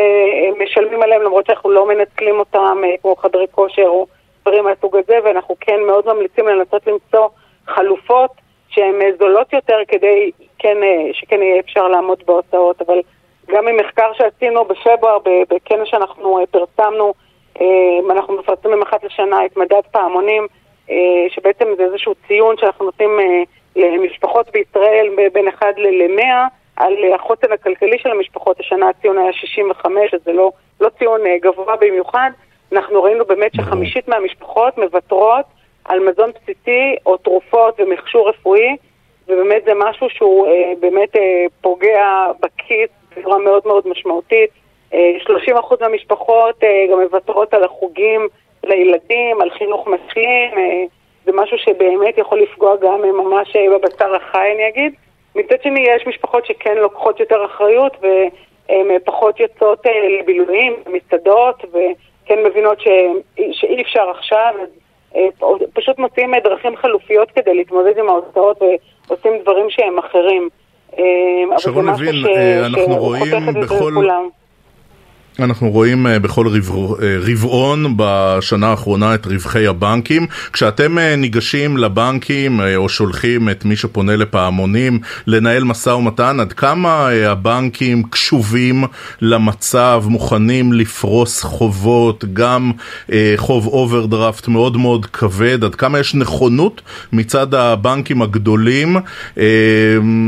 משלמים 0.64 1.02
עליהם 1.02 1.22
למרות 1.22 1.46
שאנחנו 1.46 1.70
לא 1.70 1.88
מנצלים 1.88 2.40
אותם 2.40 2.82
כמו 3.02 3.16
חדרי 3.16 3.46
כושר 3.52 3.88
או 3.88 4.08
דברים 4.42 4.64
מהסוג 4.64 4.96
הזה, 4.96 5.18
ואנחנו 5.24 5.56
כן 5.60 5.80
מאוד 5.88 6.06
ממליצים 6.08 6.48
לנסות 6.48 6.88
למצוא 6.88 7.28
חלופות 7.68 8.32
שהן 8.70 8.96
זולות 9.20 9.54
יותר 9.54 9.78
כדי 9.88 10.32
כן, 10.60 10.78
שכן 11.14 11.42
יהיה 11.42 11.60
אפשר 11.60 11.88
לעמוד 11.88 12.24
בהוצאות, 12.26 12.82
אבל 12.82 13.02
גם 13.48 13.66
ממחקר 13.66 14.14
שעשינו 14.14 14.66
בפברואר, 14.66 15.18
בכנס 15.50 15.88
שאנחנו 15.88 16.40
אה, 16.40 16.46
פרסמנו, 16.46 17.14
אנחנו 18.12 18.34
מפרסמים 18.34 18.82
אחת 18.82 19.04
לשנה 19.04 19.46
את 19.46 19.58
מדד 19.58 19.82
פעמונים, 19.92 20.48
שבעצם 21.30 21.66
זה 21.78 21.84
איזשהו 21.84 22.14
ציון 22.28 22.58
שאנחנו 22.58 22.86
נותנים 22.86 23.20
למשפחות 23.76 24.52
בישראל 24.54 25.08
בין 25.34 25.48
1 25.48 25.66
ל-100 25.78 26.22
על 26.76 26.94
החוסן 27.16 27.52
הכלכלי 27.52 27.98
של 28.00 28.12
המשפחות. 28.12 28.60
השנה 28.60 28.90
הציון 28.90 29.18
היה 29.18 29.34
65, 29.34 30.14
אז 30.14 30.20
זה 30.26 30.34
לא, 30.34 30.52
לא 30.82 30.90
ציון 31.00 31.22
גבוה 31.42 31.76
במיוחד. 31.76 32.30
אנחנו 32.72 33.04
ראינו 33.04 33.26
באמת 33.26 33.52
שחמישית 33.56 34.08
מהמשפחות 34.08 34.78
מוותרות 34.78 35.46
על 35.86 36.00
מזון 36.00 36.32
בסיסי 36.32 36.96
או 37.06 37.18
תרופות 37.18 37.80
ומכשור 37.80 38.30
רפואי, 38.30 38.76
ובאמת 39.28 39.64
זה 39.66 39.72
משהו 39.76 40.10
שהוא 40.10 40.48
אה, 40.48 40.74
באמת 40.80 41.16
אה, 41.16 41.46
פוגע 41.62 42.26
בכיס 42.40 42.90
בצורה 43.18 43.38
מאוד 43.38 43.62
מאוד 43.66 43.88
משמעותית. 43.88 44.50
אה, 44.94 45.18
30% 45.20 45.82
מהמשפחות 45.82 46.64
אה, 46.64 46.86
גם 46.92 47.02
מוותרות 47.02 47.54
על 47.54 47.64
החוגים 47.64 48.28
לילדים, 48.64 49.42
על 49.42 49.50
חינוך 49.50 49.88
משלים, 49.88 50.58
אה, 50.58 50.84
זה 51.26 51.32
משהו 51.34 51.58
שבאמת 51.58 52.18
יכול 52.18 52.42
לפגוע 52.42 52.76
גם 52.76 53.04
אה, 53.06 53.12
ממש 53.12 53.56
אה, 53.56 53.66
בבשר 53.78 54.16
החי, 54.16 54.52
אני 54.56 54.68
אגיד. 54.68 54.94
מצד 55.36 55.56
שני, 55.64 55.80
יש 55.80 56.08
משפחות 56.08 56.46
שכן 56.46 56.78
לוקחות 56.78 57.20
יותר 57.20 57.46
אחריות 57.46 57.98
והן 58.02 58.92
אה, 58.92 58.98
פחות 59.06 59.40
יוצאות 59.40 59.88
אה, 59.88 59.92
לבילויים, 60.20 60.74
מסעדות, 60.88 61.66
וכן 61.66 62.44
מבינות 62.46 62.82
ש... 62.82 62.88
שאי 63.52 63.82
אפשר 63.82 64.10
עכשיו, 64.10 64.54
אה, 65.16 65.28
פשוט 65.74 66.00
מוצאים 66.00 66.36
דרכים 66.44 66.76
חלופיות 66.76 67.32
כדי 67.32 67.54
להתמודד 67.54 67.98
עם 67.98 68.10
ההוצאות 68.10 68.62
ועושים 69.10 69.38
דברים 69.42 69.70
שהם 69.70 70.00
אחרים. 70.00 70.50
אה, 71.00 71.60
שרון 71.60 71.86
לוין, 71.86 72.26
אה, 72.26 72.66
אנחנו 72.66 72.96
רואים 72.96 73.46
בכל... 73.62 74.08
אנחנו 75.40 75.70
רואים 75.70 76.08
אה, 76.08 76.20
בכל 76.20 76.48
אה, 76.48 76.54
רבעון 77.22 77.94
בשנה 77.98 78.68
האחרונה 78.68 79.16
את 79.16 79.26
רווחי 79.26 79.68
הבנקים. 79.68 80.28
כשאתם 80.54 80.98
אה, 80.98 81.16
ניגשים 81.16 81.78
לבנקים 81.78 82.60
או 82.76 82.90
שולחים 82.90 83.50
את 83.50 83.66
מי 83.66 83.76
שפונה 83.76 84.16
לפעמונים 84.16 85.00
לנהל 85.28 85.64
משא 85.64 85.90
ומתן, 85.90 86.40
עד 86.40 86.54
כמה 86.54 87.10
הבנקים 87.10 88.04
קשובים 88.04 88.84
למצב, 89.22 90.04
מוכנים 90.08 90.74
לפרוס 90.74 91.44
חובות, 91.44 92.26
גם 92.34 92.72
חוב 93.38 93.68
אוברדרפט 93.68 94.48
מאוד 94.48 94.78
מאוד 94.78 95.06
כבד, 95.06 95.64
עד 95.64 95.76
כמה 95.76 96.00
יש 96.00 96.16
נכונות 96.16 96.82
מצד 97.14 97.54
הבנקים 97.54 98.22
הגדולים 98.22 98.98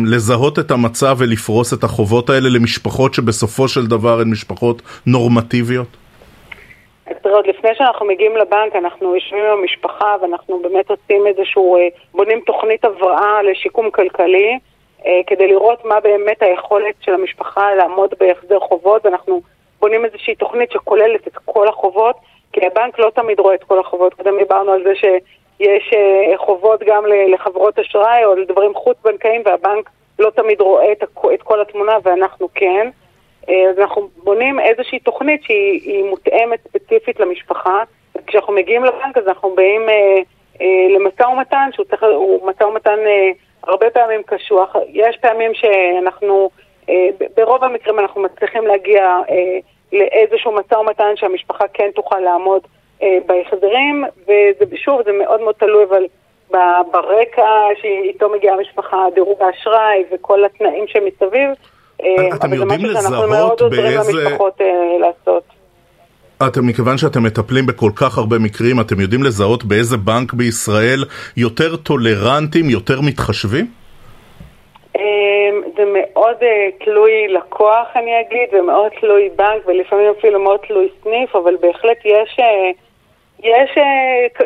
לזהות 0.06 0.60
את 0.60 0.72
המצב 0.72 1.16
ולפרוס 1.20 1.74
את 1.74 1.84
החובות 1.84 2.30
האלה 2.30 2.50
למשפחות 2.50 3.14
שבסופו 3.14 3.68
של 3.68 3.88
דבר 3.88 4.22
הן 4.22 4.30
משפחות 4.30 4.82
נורמטיביות? 5.06 5.88
אז 7.08 7.16
תראה, 7.22 7.36
עוד 7.36 7.48
לפני 7.48 7.76
שאנחנו 7.76 8.06
מגיעים 8.06 8.38
לבנק, 8.38 8.76
אנחנו 8.76 9.16
יושבים 9.16 9.44
עם 9.44 9.60
המשפחה 9.60 10.16
ואנחנו 10.22 10.60
באמת 10.60 10.90
עושים 10.92 11.28
איזשהו, 11.28 11.78
אה, 11.78 11.88
בונים 12.14 12.40
תוכנית 12.46 12.86
הבראה 12.86 13.42
לשיקום 13.44 13.92
כלכלי, 13.92 14.60
אה, 15.06 15.20
כדי 15.28 15.48
לראות 15.48 15.86
מה 15.86 16.00
באמת 16.00 16.42
היכולת 16.42 16.96
של 17.02 17.14
המשפחה 17.14 17.76
לעמוד 17.76 18.14
בהחזר 18.20 18.60
חובות, 18.60 19.06
ואנחנו 19.06 19.42
בונים 19.80 20.06
איזושהי 20.06 20.36
תוכנית 20.36 20.72
שכוללת 20.72 21.28
את 21.28 21.38
כל 21.46 21.68
החובות, 21.68 22.16
כי 22.54 22.66
הבנק 22.66 23.00
לא 23.00 23.10
תמיד 23.16 23.40
רואה 23.40 23.56
את 23.56 23.64
כל 23.64 23.80
החובות. 23.80 24.14
קודם 24.14 24.38
דיברנו 24.38 24.72
על 24.72 24.84
זה 24.84 24.96
שיש 24.96 25.94
אה, 25.94 26.38
חובות 26.38 26.84
גם 26.88 27.04
לחברות 27.34 27.80
אשראי 27.80 28.26
או 28.26 28.36
לדברים 28.36 28.74
חוץ-בנקאיים, 28.74 29.42
והבנק 29.46 29.90
לא 30.20 30.30
תמיד 30.30 30.62
רואה 30.62 30.92
את 31.34 31.44
כל 31.44 31.62
התמונה, 31.62 31.98
ואנחנו 32.04 32.50
כן. 32.56 32.90
אה, 33.50 33.70
אז 33.70 33.80
אנחנו 33.80 34.10
בונים 34.24 34.60
איזושהי 34.60 35.00
תוכנית 35.00 35.44
שהיא 35.44 36.04
מותאמת 36.04 36.60
ספציפית 36.68 37.20
למשפחה. 37.20 37.84
כשאנחנו 38.28 38.54
מגיעים 38.54 38.84
לבנק 38.84 39.18
אז 39.18 39.28
אנחנו 39.28 39.56
באים 39.56 39.90
אה, 39.90 40.20
אה, 40.62 40.88
למשא 40.90 41.24
ומתן, 41.24 41.70
שהוא 41.74 41.86
צריך, 41.86 42.04
הוא 42.04 42.48
משא 42.48 42.64
ומתן 42.64 43.00
אה, 43.06 43.32
הרבה 43.64 43.90
פעמים 43.90 44.24
קשוח. 44.24 44.76
יש 44.88 45.18
פעמים 45.18 45.52
שאנחנו, 45.54 46.50
אה, 46.90 47.10
ברוב 47.38 47.64
המקרים 47.64 48.00
אנחנו 48.00 48.22
מצליחים 48.22 48.68
להגיע 48.68 49.18
אה, 49.30 49.60
לאיזשהו 49.94 50.52
משא 50.52 50.76
ומתן 50.76 51.16
שהמשפחה 51.16 51.66
כן 51.74 51.90
תוכל 51.96 52.20
לעמוד 52.20 52.62
אה, 53.02 53.18
בהחזרים, 53.26 54.04
ושוב, 54.72 55.02
זה 55.06 55.12
מאוד 55.12 55.42
מאוד 55.42 55.56
תלוי 55.56 55.84
אבל 55.84 56.06
ברקע 56.92 57.68
שאיתו 57.82 58.30
מגיעה 58.30 58.56
המשפחה, 58.56 59.06
דירוג 59.14 59.42
האשראי 59.42 60.04
וכל 60.12 60.46
התנאים 60.46 60.88
שמסביב. 60.88 61.50
אה, 62.04 62.36
אתם 62.36 62.54
יודעים 62.54 62.86
לזהות 62.86 63.62
באיזה... 63.62 64.28
אה, 66.42 66.48
אתם, 66.48 66.68
מכיוון 66.68 66.98
שאתם 66.98 67.24
מטפלים 67.24 67.66
בכל 67.66 67.92
כך 67.96 68.18
הרבה 68.18 68.40
מקרים, 68.40 68.80
אתם 68.82 69.00
יודעים 69.00 69.24
לזהות 69.24 69.64
באיזה 69.64 69.98
בנק 69.98 70.34
בישראל 70.34 71.04
יותר 71.38 71.76
טולרנטים, 71.76 72.70
יותר 72.70 73.02
מתחשבים? 73.02 73.66
אה, 74.96 75.02
זה 75.78 75.84
מאוד 75.94 76.38
תלוי 76.86 77.28
לקוח, 77.28 77.88
אני 77.96 78.12
אגיד, 78.22 78.60
ומאוד 78.60 78.92
תלוי 79.00 79.30
בנק, 79.36 79.68
ולפעמים 79.68 80.14
אפילו 80.20 80.40
מאוד 80.40 80.60
תלוי 80.68 80.90
סניף, 81.04 81.36
אבל 81.36 81.56
בהחלט 81.62 81.98
יש, 82.06 82.40
יש 83.40 83.72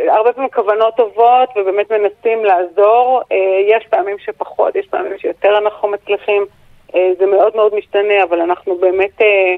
הרבה 0.08 0.34
פעמים 0.34 0.50
כוונות 0.50 0.94
טובות, 0.98 1.50
ובאמת 1.56 1.92
מנסים 1.92 2.46
לעזור. 2.46 3.22
יש 3.68 3.88
פעמים 3.90 4.16
שפחות, 4.20 4.76
יש 4.76 4.88
פעמים 4.88 5.18
שיותר 5.18 5.58
אנחנו 5.58 5.88
מצליחים. 5.88 6.46
אה, 6.96 7.12
זה 7.20 7.26
מאוד 7.26 7.56
מאוד 7.56 7.76
משתנה, 7.76 8.24
אבל 8.24 8.42
אנחנו 8.42 8.76
באמת 8.76 9.22
אה, 9.22 9.56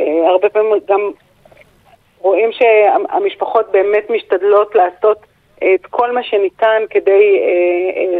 אה, 0.00 0.28
הרבה 0.28 0.48
פעמים 0.48 0.72
גם 0.88 1.00
רואים 2.18 2.50
שהמשפחות 2.52 3.66
באמת 3.72 4.10
משתדלות 4.10 4.74
לעשות 4.74 5.18
את 5.74 5.86
כל 5.90 6.12
מה 6.12 6.22
שניתן 6.22 6.82
כדי 6.90 7.40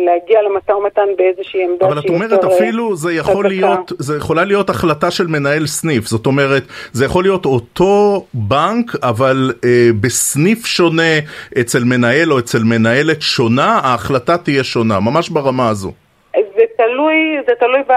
להגיע 0.04 0.42
למשא 0.42 0.72
ומתן 0.72 1.08
באיזושהי 1.18 1.64
עמדה 1.64 1.86
אבל 1.86 1.98
את 1.98 2.08
אומרת 2.08 2.44
אפילו 2.44 2.96
זה 2.96 3.12
יכול 3.12 3.48
להיות, 3.48 3.92
זה 3.98 4.16
יכולה 4.16 4.44
להיות 4.44 4.70
החלטה 4.70 5.10
של 5.10 5.26
מנהל 5.26 5.66
סניף, 5.66 6.06
זאת 6.06 6.26
אומרת 6.26 6.62
זה 6.92 7.04
יכול 7.04 7.24
להיות 7.24 7.46
אותו 7.46 8.26
בנק 8.34 8.92
אבל 9.02 9.52
אה, 9.64 9.88
בסניף 10.00 10.66
שונה 10.66 11.18
אצל 11.60 11.84
מנהל 11.84 12.32
או 12.32 12.38
אצל 12.38 12.62
מנהלת 12.64 13.22
שונה, 13.22 13.80
ההחלטה 13.82 14.38
תהיה 14.38 14.64
שונה, 14.64 15.00
ממש 15.00 15.28
ברמה 15.28 15.68
הזו. 15.68 15.92
תלוי, 16.96 17.38
זה 17.46 17.54
תלוי 17.54 17.82
ב, 17.82 17.92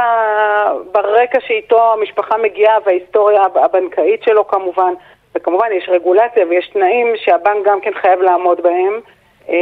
ברקע 0.92 1.40
שאיתו 1.40 1.94
המשפחה 1.94 2.38
מגיעה 2.38 2.78
וההיסטוריה 2.86 3.42
הבנקאית 3.56 4.24
שלו 4.24 4.48
כמובן, 4.48 4.94
וכמובן 5.36 5.66
יש 5.72 5.90
רגולציה 5.90 6.46
ויש 6.50 6.70
תנאים 6.70 7.08
שהבנק 7.16 7.66
גם 7.66 7.82
כן 7.82 7.92
חייב 8.02 8.22
לעמוד 8.22 8.62
בהם, 8.62 9.00
אה, 9.50 9.56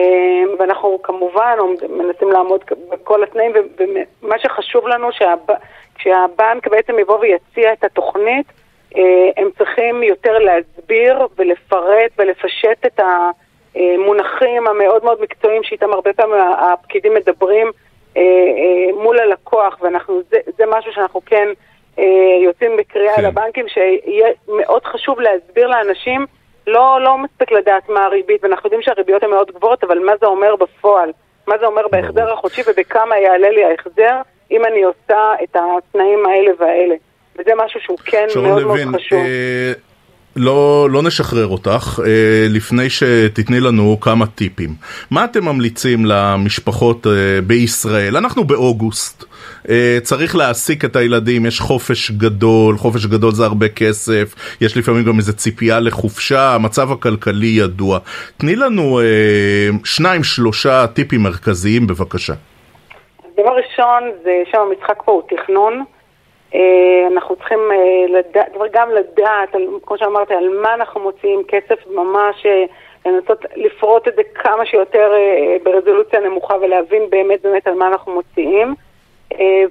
ואנחנו 0.60 1.00
כמובן 1.04 1.58
מנסים 1.90 2.32
לעמוד 2.32 2.64
בכל 2.90 3.24
התנאים, 3.24 3.52
ומה 4.22 4.40
שחשוב 4.40 4.88
לנו 4.88 5.12
שהב, 5.12 5.40
כשהבנק 5.96 6.68
בעצם 6.68 7.00
יבוא 7.00 7.20
ויציע 7.20 7.74
את 7.74 7.84
התוכנית, 7.84 8.46
אה, 8.98 9.30
הם 9.38 9.50
צריכים 9.58 10.04
יותר 10.04 10.38
להסביר 10.38 11.28
ולפרט 11.38 12.12
ולפשט 12.18 12.86
את 12.86 13.00
המונחים 13.76 14.68
המאוד 14.68 15.04
מאוד 15.04 15.22
מקצועיים 15.22 15.64
שאיתם 15.64 15.94
הרבה 15.94 16.14
פעמים 16.14 16.36
הפקידים 16.60 17.14
מדברים 17.14 17.72
מול 19.04 19.20
הלקוח, 19.20 19.78
ואנחנו, 19.82 20.22
זה, 20.30 20.38
זה 20.58 20.64
משהו 20.68 20.92
שאנחנו 20.94 21.22
כן 21.26 21.48
אה, 22.00 22.04
יוצאים 22.44 22.78
בקריאה 22.78 23.16
כן. 23.16 23.24
לבנקים, 23.24 23.66
שיהיה 23.68 24.28
מאוד 24.48 24.86
חשוב 24.86 25.20
להסביר 25.20 25.68
לאנשים, 25.68 26.26
לא, 26.68 27.02
לא 27.02 27.18
מספיק 27.18 27.52
לדעת 27.52 27.90
מה 27.90 28.06
הריבית, 28.06 28.44
ואנחנו 28.44 28.68
יודעים 28.68 28.82
שהריביות 28.82 29.24
הן 29.24 29.30
מאוד 29.30 29.52
גבוהות, 29.52 29.84
אבל 29.84 30.00
מה 30.00 30.12
זה 30.20 30.26
אומר 30.26 30.56
בפועל? 30.56 31.12
מה 31.48 31.58
זה 31.58 31.66
אומר 31.66 31.88
בהחזר 31.92 32.34
החודשי 32.34 32.62
ובכמה 32.68 33.18
יעלה 33.18 33.50
לי 33.50 33.64
ההחזר 33.64 34.22
אם 34.52 34.66
אני 34.66 34.84
עושה 34.84 35.34
את 35.44 35.56
התנאים 35.56 36.26
האלה 36.26 36.52
והאלה. 36.60 36.96
וזה 37.40 37.52
משהו 37.56 37.80
שהוא 37.82 37.98
כן 38.06 38.28
מאוד 38.36 38.62
לוין, 38.62 38.88
מאוד 38.88 39.02
חשוב. 39.02 39.20
אה... 39.20 39.87
לא, 40.38 40.88
לא 40.92 41.04
נשחרר 41.04 41.48
אותך 41.48 42.00
אה, 42.06 42.46
לפני 42.50 42.90
שתתני 42.90 43.60
לנו 43.60 44.00
כמה 44.02 44.26
טיפים. 44.26 44.70
מה 45.12 45.26
אתם 45.26 45.46
ממליצים 45.46 46.06
למשפחות 46.06 47.08
אה, 47.08 47.12
בישראל? 47.48 48.18
אנחנו 48.18 48.44
באוגוסט, 48.44 49.24
אה, 49.70 49.98
צריך 50.02 50.36
להעסיק 50.36 50.86
את 50.86 50.96
הילדים, 50.96 51.46
יש 51.46 51.60
חופש 51.60 52.12
גדול, 52.12 52.78
חופש 52.78 53.06
גדול 53.06 53.32
זה 53.32 53.46
הרבה 53.46 53.70
כסף, 53.70 54.58
יש 54.62 54.78
לפעמים 54.78 55.04
גם 55.04 55.18
איזה 55.18 55.34
ציפייה 55.34 55.80
לחופשה, 55.80 56.56
המצב 56.56 56.92
הכלכלי 56.92 57.48
ידוע. 57.48 58.00
תני 58.38 58.56
לנו 58.56 59.00
שניים 59.84 60.24
שלושה 60.24 60.88
טיפים 60.88 61.24
מרכזיים 61.24 61.88
בבקשה. 61.88 62.34
דבר 63.34 63.52
ראשון, 63.58 64.04
זה 64.24 64.32
שם 64.52 64.58
המשחק 64.58 65.02
פה 65.06 65.12
הוא 65.12 65.22
תכנון. 65.30 65.84
אה, 66.56 67.08
אנחנו 67.08 67.36
צריכים 67.36 67.60
אה, 67.72 68.06
לדעת, 68.10 68.52
גם 68.72 68.90
לדעת, 68.92 69.50
כמו 69.86 69.98
שאמרתי, 69.98 70.34
על 70.34 70.50
מה 70.50 70.74
אנחנו 70.74 71.02
מוציאים 71.02 71.44
כסף, 71.48 71.88
ממש 71.88 72.46
אה, 72.46 72.64
לנסות 73.06 73.46
לפרוט 73.56 74.08
את 74.08 74.16
זה 74.16 74.22
כמה 74.24 74.66
שיותר 74.66 75.14
ברזולוציה 75.64 76.20
נמוכה 76.20 76.56
ולהבין 76.62 77.10
באמת 77.10 77.42
באמת 77.42 77.68
על 77.68 77.74
מה 77.74 77.88
אנחנו 77.88 78.14
מוציאים 78.14 78.76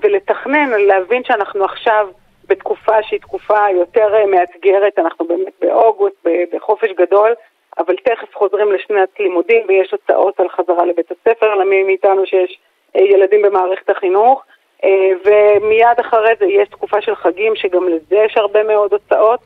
ולתכנן, 0.02 0.70
להבין 0.70 1.24
שאנחנו 1.24 1.64
עכשיו 1.64 2.08
בתקופה 2.48 3.02
שהיא 3.02 3.20
תקופה 3.20 3.70
יותר 3.74 4.26
מאתגרת, 4.26 4.98
אנחנו 4.98 5.24
באמת 5.24 5.52
באוגוסט, 5.60 6.26
בחופש 6.52 6.88
גדול, 6.90 7.34
אבל 7.78 7.94
תכף 7.96 8.34
חוזרים 8.34 8.72
לשנת 8.72 9.08
לימודים 9.20 9.62
ויש 9.68 9.92
הוצאות 9.92 10.40
על 10.40 10.48
חזרה 10.48 10.84
לבית 10.84 11.10
הספר 11.10 11.54
למי 11.54 11.82
מאיתנו 11.82 12.26
שיש 12.26 12.58
ילדים 12.94 13.42
במערכת 13.42 13.90
החינוך. 13.90 14.44
אה, 14.84 15.10
ומיד 15.24 16.00
אחרי 16.00 16.32
זה 16.38 16.46
יש 16.46 16.68
תקופה 16.68 17.00
של 17.00 17.14
חגים 17.14 17.56
שגם 17.56 17.88
לזה 17.88 18.16
יש 18.16 18.36
הרבה 18.36 18.62
מאוד 18.62 18.92
הוצאות, 18.92 19.40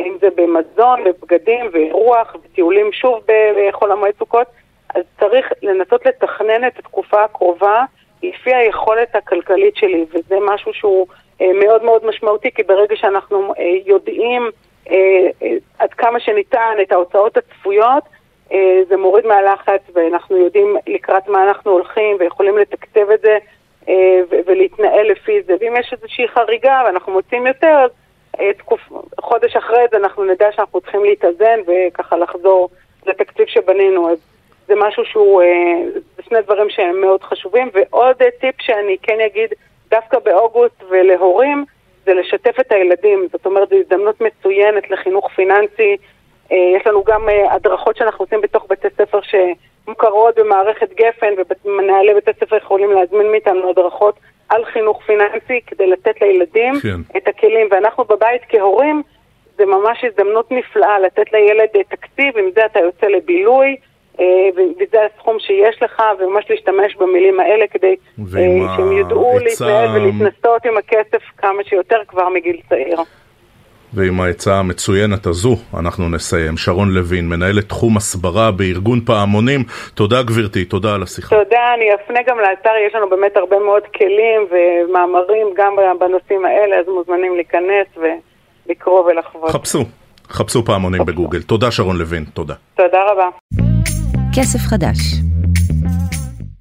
אם 0.00 0.16
זה 0.20 0.28
במזון, 0.34 1.04
בבגדים, 1.04 1.66
ואירוח, 1.72 2.36
וטיולים 2.44 2.92
שוב 2.92 3.20
בחול 3.26 3.92
המועד 3.92 4.14
סוכות, 4.18 4.46
אז 4.94 5.02
צריך 5.20 5.52
לנסות 5.62 6.06
לתכנן 6.06 6.66
את 6.66 6.78
התקופה 6.78 7.24
הקרובה 7.24 7.84
לפי 8.22 8.54
היכולת 8.54 9.16
הכלכלית 9.16 9.76
שלי, 9.76 10.04
וזה 10.14 10.36
משהו 10.40 10.72
שהוא 10.72 11.06
אה, 11.40 11.52
מאוד 11.52 11.82
מאוד 11.84 12.06
משמעותי, 12.06 12.50
כי 12.54 12.62
ברגע 12.62 12.96
שאנחנו 12.96 13.54
אה, 13.58 13.64
יודעים 13.86 14.50
עד 15.78 15.94
כמה 15.94 16.20
שניתן 16.20 16.74
את 16.82 16.92
ההוצאות 16.92 17.36
הצפויות, 17.36 18.02
זה 18.88 18.96
מוריד 18.96 19.26
מהלחץ 19.26 19.80
ואנחנו 19.94 20.36
יודעים 20.36 20.76
לקראת 20.86 21.28
מה 21.28 21.42
אנחנו 21.42 21.70
הולכים 21.70 22.16
ויכולים 22.20 22.58
לתקצב 22.58 23.10
את 23.10 23.20
זה 23.20 23.38
ולהתנהל 24.46 25.10
לפי 25.10 25.42
זה. 25.42 25.54
ואם 25.60 25.74
יש 25.80 25.92
איזושהי 25.92 26.28
חריגה 26.28 26.82
ואנחנו 26.86 27.12
מוצאים 27.12 27.46
יותר, 27.46 27.76
אז 27.84 27.90
אה. 28.40 28.50
חודש 29.20 29.56
אחרי 29.56 29.84
זה 29.90 29.96
אנחנו 29.96 30.24
נדע 30.24 30.52
שאנחנו 30.52 30.80
צריכים 30.80 31.04
להתאזן 31.04 31.60
וככה 31.66 32.16
לחזור 32.16 32.68
לתקציב 33.06 33.46
שבנינו. 33.46 34.10
אז 34.10 34.18
זה 34.66 34.74
משהו 34.76 35.04
שהוא, 35.04 35.42
אה, 35.42 36.00
זה 36.16 36.22
שני 36.22 36.42
דברים 36.42 36.70
שהם 36.70 37.00
מאוד 37.00 37.22
חשובים. 37.22 37.70
ועוד 37.72 38.16
טיפ 38.40 38.54
שאני 38.60 38.96
כן 39.02 39.20
אגיד, 39.26 39.50
דווקא 39.90 40.18
באוגוסט 40.18 40.82
ולהורים, 40.88 41.64
זה 42.04 42.14
לשתף 42.14 42.60
את 42.60 42.72
הילדים. 42.72 43.28
זאת 43.32 43.46
אומרת, 43.46 43.68
זו 43.68 43.76
הזדמנות 43.76 44.20
מצוינת 44.20 44.90
לחינוך 44.90 45.30
פיננסי. 45.34 45.96
יש 46.50 46.86
לנו 46.86 47.04
גם 47.04 47.28
הדרכות 47.50 47.96
שאנחנו 47.96 48.24
עושים 48.24 48.40
בתוך 48.40 48.66
בתי 48.68 48.88
ספר 48.96 49.20
ש... 49.20 49.34
מוכרות 49.88 50.38
במערכת 50.38 50.88
גפן 50.94 51.34
ומנהלי 51.64 52.14
בית 52.14 52.28
הספר 52.28 52.56
יכולים 52.56 52.90
להזמין 52.90 53.30
מאיתנו 53.30 53.70
הדרכות 53.70 54.18
על 54.48 54.64
חינוך 54.64 55.02
פיננסי 55.06 55.60
כדי 55.66 55.86
לתת 55.86 56.20
לילדים 56.20 56.74
כן. 56.82 57.16
את 57.16 57.28
הכלים. 57.28 57.68
ואנחנו 57.70 58.04
בבית 58.04 58.42
כהורים, 58.48 59.02
זה 59.58 59.66
ממש 59.66 60.04
הזדמנות 60.04 60.52
נפלאה 60.52 60.98
לתת 60.98 61.32
לילד 61.32 61.68
תקציב, 61.88 62.38
עם 62.38 62.50
זה 62.54 62.66
אתה 62.66 62.80
יוצא 62.80 63.06
לבילוי. 63.06 63.76
אה, 64.20 64.48
וזה 64.56 64.98
הסכום 65.04 65.38
שיש 65.38 65.82
לך, 65.82 66.02
וממש 66.18 66.44
להשתמש 66.50 66.96
במילים 66.96 67.40
האלה 67.40 67.66
כדי 67.66 67.96
אה, 68.18 68.24
שהם 68.76 68.92
ידעו 68.92 69.38
להתנהל 69.38 69.88
ולהתנסות 69.88 70.66
עם 70.66 70.76
הכסף 70.76 71.22
כמה 71.36 71.64
שיותר 71.64 72.00
כבר 72.08 72.28
מגיל 72.28 72.60
צעיר. 72.68 72.98
ועם 73.94 74.20
העצה 74.20 74.54
המצוינת 74.54 75.26
הזו 75.26 75.56
אנחנו 75.80 76.08
נסיים. 76.08 76.56
שרון 76.56 76.90
לוין, 76.90 77.28
מנהלת 77.28 77.68
תחום 77.68 77.96
הסברה 77.96 78.50
בארגון 78.50 79.00
פעמונים, 79.00 79.64
תודה 79.94 80.22
גברתי, 80.22 80.64
תודה 80.64 80.94
על 80.94 81.02
השיחה. 81.02 81.36
תודה, 81.36 81.74
אני 81.76 81.84
אפנה 81.94 82.18
גם 82.28 82.38
לאתר, 82.38 82.70
יש 82.88 82.94
לנו 82.94 83.10
באמת 83.10 83.36
הרבה 83.36 83.58
מאוד 83.58 83.82
כלים 83.96 84.40
ומאמרים 84.50 85.46
גם 85.56 85.72
בנושאים 86.00 86.44
האלה, 86.44 86.76
אז 86.80 86.86
מוזמנים 86.88 87.34
להיכנס 87.34 87.86
ולקרוא 88.66 89.00
ולחוות. 89.00 89.50
חפשו, 89.50 89.84
חפשו 90.28 90.64
פעמונים 90.64 91.00
חפשו. 91.00 91.12
בגוגל. 91.12 91.42
תודה 91.42 91.70
שרון 91.70 91.96
לוין, 91.96 92.24
תודה. 92.34 92.54
תודה 92.74 92.98
רבה. 93.12 93.28
כסף 94.36 94.58
חדש 94.58 94.98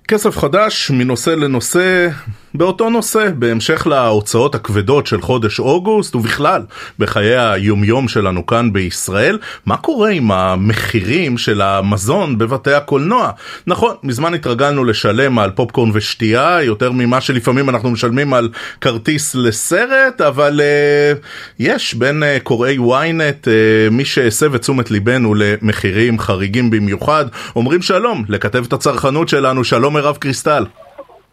כסף 0.08 0.38
חדש 0.38 0.92
מנושא 0.92 1.30
לנושא 1.30 2.10
באותו 2.58 2.90
נושא, 2.90 3.30
בהמשך 3.36 3.88
להוצאות 3.88 4.56
הכבדות 4.56 5.08
של 5.08 5.22
חודש 5.22 5.60
אוגוסט 5.60 6.16
ובכלל 6.16 6.62
בחיי 7.00 7.38
היומיום 7.38 8.08
שלנו 8.08 8.46
כאן 8.46 8.74
בישראל, 8.74 9.38
מה 9.66 9.78
קורה 9.78 10.10
עם 10.10 10.32
המחירים 10.32 11.38
של 11.38 11.62
המזון 11.62 12.38
בבתי 12.38 12.74
הקולנוע? 12.74 13.32
נכון, 13.68 13.96
מזמן 14.04 14.34
התרגלנו 14.34 14.84
לשלם 14.84 15.40
על 15.40 15.52
פופקורן 15.52 15.90
ושתייה 15.94 16.64
יותר 16.64 16.92
ממה 16.92 17.22
שלפעמים 17.22 17.70
אנחנו 17.70 17.92
משלמים 17.92 18.34
על 18.34 18.50
כרטיס 18.82 19.36
לסרט, 19.36 20.22
אבל 20.22 20.62
uh, 20.62 21.26
יש 21.60 21.94
בין 21.94 22.24
uh, 22.24 22.44
קוראי 22.44 22.78
ynet 22.78 23.46
uh, 23.46 23.50
מי 23.92 24.06
שהסב 24.06 24.56
את 24.56 24.62
תשומת 24.62 24.92
ליבנו 24.92 25.36
למחירים 25.36 26.20
חריגים 26.20 26.70
במיוחד, 26.70 27.26
אומרים 27.56 27.82
שלום 27.82 28.26
לכתבת 28.30 28.74
הצרכנות 28.74 29.30
שלנו, 29.30 29.64
שלום 29.64 29.95
מירב 29.96 30.18
קריסטל. 30.18 30.66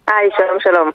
היי, 0.09 0.31
שלום 0.37 0.61
שלום. 0.61 0.90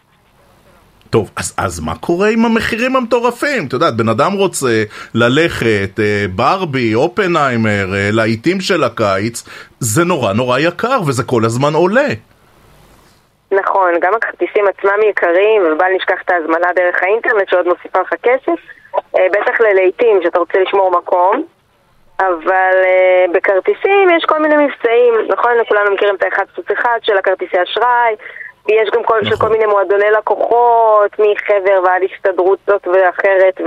טוב, 1.09 1.31
אז, 1.35 1.55
אז 1.57 1.79
מה 1.79 1.95
קורה 1.95 2.29
עם 2.29 2.45
המחירים 2.45 2.95
המטורפים? 2.95 3.67
את 3.67 3.73
יודעת, 3.73 3.97
בן 3.97 4.09
אדם 4.09 4.31
רוצה 4.33 4.83
ללכת, 5.15 5.99
אה, 5.99 6.25
ברבי, 6.35 6.95
אופנהיימר, 6.95 7.85
אה, 7.93 8.09
לעיתים 8.11 8.61
של 8.61 8.83
הקיץ, 8.83 9.43
זה 9.79 10.03
נורא 10.05 10.33
נורא 10.33 10.59
יקר 10.59 10.99
וזה 11.07 11.23
כל 11.23 11.45
הזמן 11.45 11.73
עולה. 11.73 12.07
נכון, 13.51 13.91
גם 14.01 14.13
הכרטיסים 14.13 14.65
עצמם 14.67 14.99
יקרים, 15.09 15.61
ובל 15.61 15.91
נשכח 15.95 16.21
את 16.25 16.29
ההזמנה 16.29 16.67
דרך 16.75 16.95
האינטרנט 17.03 17.49
שעוד 17.49 17.65
מוסיפה 17.67 17.99
לך 18.01 18.13
כסף, 18.23 18.59
אה, 18.95 19.27
בטח 19.31 19.61
ללעיתים 19.61 20.19
שאתה 20.23 20.39
רוצה 20.39 20.57
לשמור 20.59 20.91
מקום, 20.91 21.45
אבל 22.19 22.75
אה, 22.85 23.25
בכרטיסים 23.31 24.09
יש 24.17 24.25
כל 24.25 24.39
מיני 24.39 24.55
מבצעים, 24.65 25.13
נכון? 25.29 25.51
כולנו 25.67 25.91
מכירים 25.91 26.15
את 26.15 26.23
האחד 26.23 26.45
פלוס 26.55 26.67
אחד 26.79 26.99
של 27.01 27.17
הכרטיסי 27.17 27.63
אשראי, 27.63 28.15
יש 28.69 28.89
גם 28.89 29.03
כל, 29.03 29.19
נכון. 29.21 29.37
כל 29.37 29.49
מיני 29.49 29.65
מועדוני 29.65 30.11
לקוחות, 30.17 31.11
מחבר 31.19 31.81
ועד 31.85 32.01
הסתדרות 32.03 32.59
זאת 32.67 32.87
ואחרת, 32.87 33.61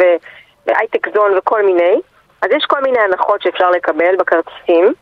והייטק 0.66 1.14
זון 1.14 1.38
וכל 1.38 1.62
מיני. 1.62 2.00
אז 2.42 2.50
יש 2.56 2.64
כל 2.64 2.80
מיני 2.82 2.98
הנחות 2.98 3.42
שאפשר 3.42 3.70
לקבל 3.70 4.16
בכרטיסים. 4.16 4.92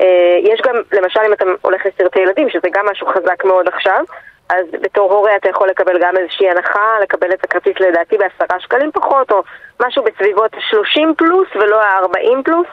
אה, 0.00 0.38
יש 0.42 0.60
גם, 0.60 0.74
למשל, 0.92 1.20
אם 1.26 1.32
אתה 1.32 1.44
הולך 1.62 1.86
לסרטי 1.86 2.20
ילדים, 2.20 2.50
שזה 2.50 2.68
גם 2.72 2.86
משהו 2.90 3.06
חזק 3.06 3.44
מאוד 3.44 3.68
עכשיו, 3.68 4.04
אז 4.52 4.66
בתור 4.82 5.12
הורה 5.12 5.36
אתה 5.36 5.48
יכול 5.48 5.68
לקבל 5.68 5.98
גם 6.00 6.16
איזושהי 6.16 6.50
הנחה, 6.50 6.98
לקבל 7.02 7.32
את 7.32 7.44
הכרטיס 7.44 7.80
לדעתי 7.80 8.18
בעשרה 8.18 8.60
שקלים 8.60 8.92
פחות, 8.92 9.32
או 9.32 9.42
משהו 9.82 10.04
בסביבות 10.04 10.50
30 10.70 11.14
פלוס 11.18 11.48
ולא 11.54 11.82
ה-40 11.82 12.42
פלוס. 12.44 12.66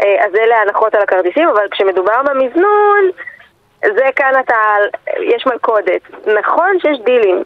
אה, 0.00 0.24
אז 0.26 0.34
אלה 0.34 0.58
ההנחות 0.58 0.94
על 0.94 1.02
הכרטיסים, 1.02 1.48
אבל 1.48 1.68
כשמדובר 1.70 2.22
במזנון, 2.22 3.10
זה 3.82 4.04
כאן 4.16 4.32
אתה, 4.40 4.56
יש 5.20 5.46
מלכודת. 5.46 6.00
נכון 6.26 6.78
שיש 6.80 6.98
דילים. 7.04 7.42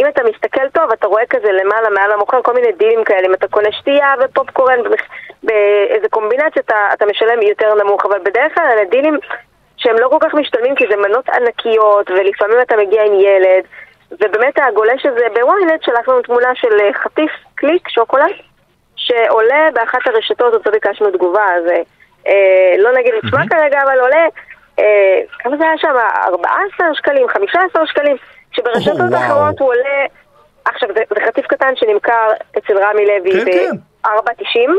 אם 0.00 0.06
אתה 0.08 0.22
מסתכל 0.24 0.68
טוב, 0.68 0.92
אתה 0.92 1.06
רואה 1.06 1.26
כזה 1.30 1.52
למעלה, 1.52 1.90
מעל 1.90 2.12
המוכר, 2.12 2.42
כל 2.42 2.54
מיני 2.54 2.72
דילים 2.72 3.04
כאלה. 3.04 3.26
אם 3.26 3.34
אתה 3.34 3.48
קונה 3.48 3.72
שתייה 3.72 4.14
ופופקורן 4.20 4.78
באיזה 5.42 6.08
קומבינציה, 6.10 6.62
אתה, 6.66 6.88
אתה 6.92 7.06
משלם 7.06 7.42
יותר 7.42 7.74
נמוך. 7.74 8.06
אבל 8.06 8.18
בדרך 8.18 8.54
כלל 8.54 8.64
אלה 8.64 8.84
דילים 8.84 9.18
שהם 9.84 9.96
לא 9.98 10.08
כל 10.08 10.18
כך 10.20 10.34
משתלמים, 10.34 10.74
כי 10.74 10.84
זה 10.90 10.96
מנות 10.96 11.28
ענקיות, 11.28 12.10
ולפעמים 12.10 12.60
אתה 12.62 12.76
מגיע 12.76 13.02
עם 13.04 13.14
ילד. 13.14 13.64
ובאמת 14.10 14.58
הגולש 14.58 15.06
הזה 15.06 15.26
בוויינט 15.34 15.82
שלח 15.82 16.08
לנו 16.08 16.22
תמונה 16.22 16.48
של 16.54 16.80
אה, 16.80 16.92
חטיף 17.02 17.30
קליק, 17.54 17.88
שוקולד, 17.88 18.34
שעולה 18.96 19.68
באחת 19.74 20.06
הרשתות, 20.06 20.54
אותו 20.54 20.70
ביקשנו 20.70 21.10
תגובה, 21.10 21.44
אז 21.56 21.64
אה, 22.26 22.74
לא 22.78 22.92
נגיד 22.92 23.14
את 23.14 23.22
שמה 23.30 23.48
כרגע, 23.48 23.82
אבל 23.82 24.00
עולה 24.00 24.26
אה, 24.78 25.20
כמה 25.38 25.56
זה 25.56 25.64
היה 25.64 25.78
שם? 25.78 25.96
14 26.26 26.94
שקלים, 26.94 27.28
15 27.28 27.86
שקלים, 27.86 28.16
שברשתות 28.52 29.12
oh, 29.12 29.16
אחרות 29.16 29.60
הוא 29.60 29.68
עולה... 29.68 30.06
עכשיו, 30.64 30.88
זה, 30.94 31.02
זה 31.14 31.20
חטיף 31.26 31.46
קטן 31.46 31.76
שנמכר 31.76 32.30
אצל 32.58 32.78
רמי 32.78 33.06
לוי 33.06 33.44
כן, 33.44 33.70
ב-4.90, 34.04 34.44
כן. 34.44 34.70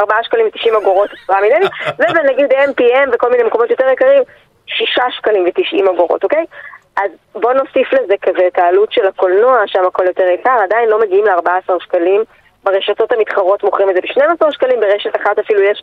4 0.00 0.14
שקלים 0.22 0.46
ו-90 0.46 0.78
אגורות 0.78 1.10
רמי 1.30 1.48
לוי, 1.50 1.68
ובנגיד 1.98 2.52
MPM 2.52 3.08
וכל 3.12 3.30
מיני 3.30 3.42
מקומות 3.42 3.70
יותר 3.70 3.88
יקרים, 3.92 4.22
6 4.66 4.98
שקלים 5.10 5.44
ו-90 5.44 5.90
אגורות, 5.90 6.24
אוקיי? 6.24 6.44
אז 6.96 7.10
בוא 7.34 7.52
נוסיף 7.52 7.92
לזה 7.92 8.14
כזה 8.22 8.46
את 8.46 8.58
העלות 8.58 8.92
של 8.92 9.06
הקולנוע, 9.06 9.62
שם 9.66 9.86
הכל 9.86 10.04
יותר 10.06 10.28
יקר, 10.28 10.58
עדיין 10.62 10.88
לא 10.88 11.00
מגיעים 11.00 11.24
ל-14 11.24 11.72
שקלים 11.80 12.24
ברשתות 12.64 13.12
המתחרות 13.12 13.64
מוכרים 13.64 13.90
את 13.90 13.94
זה 13.94 14.00
ב-12 14.00 14.52
שקלים, 14.52 14.80
ברשת 14.80 15.16
אחת 15.16 15.38
אפילו 15.38 15.62
יש, 15.62 15.82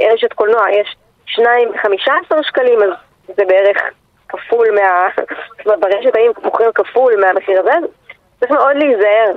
רשת 0.00 0.32
קולנוע, 0.32 0.70
יש 0.70 0.96
2 1.26 1.68
ב-15 1.72 2.42
שקלים, 2.42 2.82
אז 2.82 2.90
זה 3.26 3.44
בערך 3.44 3.76
כפול 4.28 4.68
מה... 4.74 5.08
זאת 5.58 5.66
אומרת, 5.66 5.80
ברשת 5.80 6.16
האם 6.16 6.30
מוכרים 6.42 6.70
כפול 6.74 7.20
מהמחיר 7.20 7.60
הזה, 7.60 7.72
צריך 8.40 8.50
מאוד 8.50 8.76
להיזהר. 8.76 9.32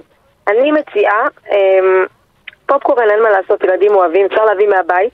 אני 0.48 0.72
מציעה, 0.72 1.26
אמ, 1.52 2.06
פופקורן 2.66 3.10
אין 3.10 3.24
מה 3.24 3.30
לעשות, 3.30 3.64
ילדים 3.64 3.96
אוהבים, 3.96 4.26
אפשר 4.26 4.46
להביא 4.46 4.68
מהבית. 4.68 5.14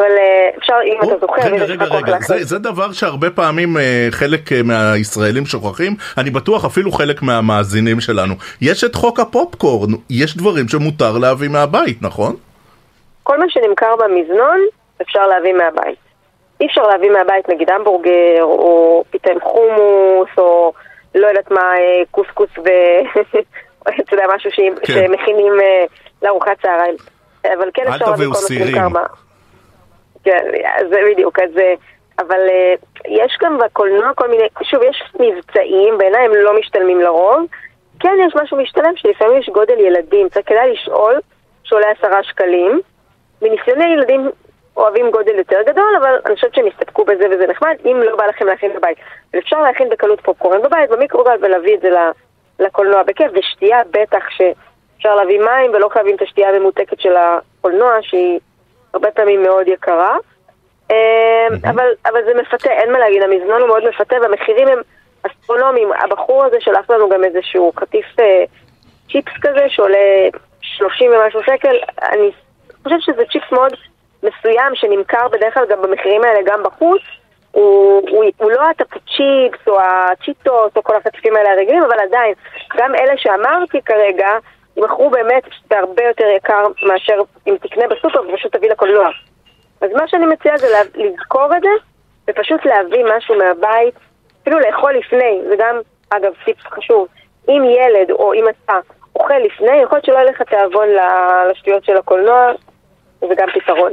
אבל 0.00 0.18
אה, 0.18 0.50
אפשר, 0.58 0.74
אם 0.84 0.98
אתה 1.02 1.18
זוכר, 1.20 1.42
רגע, 1.42 1.64
רגע, 1.64 1.84
רגע, 1.84 2.16
זה, 2.42 2.58
דבר 2.58 2.92
שהרבה 2.92 3.30
פעמים 3.30 3.76
אה, 3.76 4.08
חלק 4.10 4.52
אה, 4.52 4.62
מהישראלים 4.64 5.46
שוכחים, 5.46 5.92
אני 6.18 6.30
בטוח 6.30 6.64
אפילו 6.64 6.92
חלק 6.92 7.22
מהמאזינים 7.22 8.00
שלנו. 8.00 8.34
יש 8.62 8.84
את 8.84 8.94
חוק 8.94 9.20
הפופקורן, 9.20 9.90
יש 10.10 10.36
דברים 10.36 10.68
שמותר 10.68 11.18
להביא 11.18 11.48
מהבית, 11.48 12.02
נכון? 12.02 12.36
כל 13.22 13.38
מה 13.38 13.44
שנמכר 13.48 13.96
במזנון 13.96 14.60
אפשר 15.02 15.26
להביא 15.26 15.52
מהבית. 15.52 15.98
אי 16.60 16.66
אפשר 16.66 16.82
להביא 16.82 17.10
מהבית 17.10 17.48
נגיד 17.48 17.70
המבורגר, 17.70 18.42
או 18.42 19.04
פתאום 19.10 19.40
חומוס, 19.40 20.28
או 20.38 20.72
לא 21.14 21.26
יודעת 21.26 21.50
מה, 21.50 21.72
קוסקוס 22.10 22.50
ו... 22.58 22.68
אתה 24.00 24.14
יודע, 24.14 24.24
משהו 24.34 24.50
כן. 24.82 24.92
שמכינים 24.92 25.52
לארוחת 26.22 26.62
צהריים. 26.62 26.94
אבל 27.44 27.70
כן 27.74 27.82
אפשר 27.88 28.10
להביא 28.10 28.26
כל 28.26 28.32
מה 28.32 28.48
שנמכר 28.48 28.88
ב... 28.88 28.98
כן, 30.24 30.46
זה 30.90 31.00
בדיוק, 31.10 31.38
אז... 31.38 31.58
אה, 31.58 31.74
אבל 32.20 32.40
אה, 32.50 32.74
יש 33.08 33.38
גם 33.42 33.58
בקולנוע 33.58 34.14
כל 34.14 34.28
מיני, 34.28 34.44
שוב, 34.62 34.82
יש 34.82 35.02
מבצעים, 35.20 35.98
בעיניי 35.98 36.24
הם 36.24 36.34
לא 36.34 36.58
משתלמים 36.58 37.00
לרוב. 37.00 37.46
כן, 38.00 38.16
יש 38.26 38.34
משהו 38.42 38.56
משתלם, 38.56 38.96
שלפעמים 38.96 39.38
יש 39.38 39.48
גודל 39.48 39.80
ילדים, 39.80 40.28
צריך 40.28 40.48
כדאי 40.48 40.72
לשאול, 40.72 41.20
שעולה 41.64 41.86
עשרה 41.90 42.22
שקלים. 42.22 42.80
מניסיוני 43.42 43.84
ילדים 43.84 44.30
אוהבים 44.76 45.10
גודל 45.10 45.34
יותר 45.38 45.62
גדול, 45.66 45.96
אבל 45.98 46.18
אני 46.26 46.34
חושבת 46.34 46.54
שהם 46.54 46.66
יסתפקו 46.66 47.04
בזה 47.04 47.26
וזה 47.30 47.46
נחמד, 47.46 47.76
אם 47.84 48.00
לא 48.04 48.16
בא 48.16 48.26
לכם 48.26 48.46
להכין 48.46 48.72
בבית. 48.76 48.98
ואפשר 49.34 49.60
להכין 49.62 49.88
בקלות 49.88 50.20
פופקורן 50.20 50.62
בבית, 50.62 50.90
במיקרוגל, 50.90 51.36
ולהביא 51.40 51.74
את 51.74 51.80
זה 51.80 51.90
לקולנוע 52.58 53.02
בכיף, 53.02 53.32
ושתייה 53.34 53.78
בטח 53.90 54.24
שאפשר 54.30 55.14
להביא 55.14 55.40
מים 55.40 55.70
ולא 55.70 55.88
חייבים 55.88 56.16
את 56.16 56.22
השתייה 56.22 56.48
הממותקת 56.48 57.00
של 57.00 57.14
הקולנוע, 57.16 57.96
שהיא 58.02 58.40
הרבה 58.94 59.10
פעמים 59.10 59.42
מאוד 59.42 59.68
יקרה. 59.68 60.16
אמ, 60.90 61.54
אבל, 61.70 61.88
אבל 62.06 62.24
זה 62.24 62.34
מפתה, 62.40 62.70
אין 62.70 62.92
מה 62.92 62.98
להגיד, 62.98 63.22
המזנון 63.22 63.60
הוא 63.60 63.68
מאוד 63.68 63.88
מפתה 63.88 64.16
והמחירים 64.22 64.68
הם 64.68 64.78
אסטרונומיים. 65.22 65.88
הבחור 65.92 66.44
הזה 66.44 66.56
שלח 66.60 66.90
לנו 66.90 67.08
גם 67.08 67.24
איזשהו 67.24 67.72
חטיף 67.76 68.06
אה, 68.20 68.44
צ'יפס 69.12 69.32
כזה 69.40 69.66
שעולה 69.68 70.28
30 70.60 71.10
ומשהו 71.12 71.40
שקל. 71.42 71.76
אני 72.02 72.30
חושבת 72.82 73.02
שזה 73.02 73.22
צ'יפס 73.32 73.52
מאוד 73.52 73.72
מסוים 74.22 74.74
שנמכר 74.74 75.28
בדרך 75.28 75.54
כלל 75.54 75.64
גם 75.70 75.82
במחירים 75.82 76.24
האלה 76.24 76.40
גם 76.46 76.62
בחוץ. 76.62 77.02
הוא, 77.52 78.02
הוא, 78.10 78.24
הוא 78.36 78.50
לא 78.50 78.70
הטפצ'יפס 78.70 79.68
או 79.68 79.78
הצ'יטוס 79.80 80.76
או 80.76 80.82
כל 80.82 80.96
החטיפים 80.96 81.36
האלה 81.36 81.50
הרגילים, 81.50 81.82
אבל 81.82 82.00
עדיין, 82.00 82.34
גם 82.76 82.94
אלה 82.94 83.12
שאמרתי 83.16 83.82
כרגע, 83.82 84.28
ימכרו 84.76 85.10
באמת 85.10 85.42
בהרבה 85.70 86.02
יותר 86.04 86.26
יקר 86.36 86.66
מאשר 86.88 87.20
אם 87.46 87.56
תקנה 87.60 87.84
בסופר 87.88 88.20
ופשוט 88.28 88.56
תביא 88.56 88.70
לקולנוע. 88.70 89.08
אז 89.80 89.90
מה 89.92 90.08
שאני 90.08 90.26
מציעה 90.26 90.58
זה 90.58 90.66
לזכור 90.94 91.56
את 91.56 91.62
זה, 91.62 91.68
ופשוט 92.28 92.64
להביא 92.64 93.04
משהו 93.16 93.34
מהבית, 93.38 93.94
אפילו 94.42 94.60
לאכול 94.60 94.92
לפני, 94.92 95.40
זה 95.48 95.54
גם, 95.58 95.80
אגב, 96.10 96.32
טיפ 96.44 96.56
חשוב. 96.66 97.08
אם 97.48 97.62
ילד 97.64 98.10
או 98.10 98.34
אם 98.34 98.44
אתה 98.48 98.78
אוכל 99.16 99.38
לפני, 99.38 99.76
יכול 99.76 99.96
להיות 99.96 100.04
שלא 100.04 100.14
יהיה 100.14 100.24
לך 100.24 100.42
תיאבון 100.42 100.88
לשטויות 101.50 101.84
של 101.84 101.96
הקולנוע, 101.96 102.52
זה 103.20 103.34
גם 103.36 103.48
פתרון. 103.54 103.92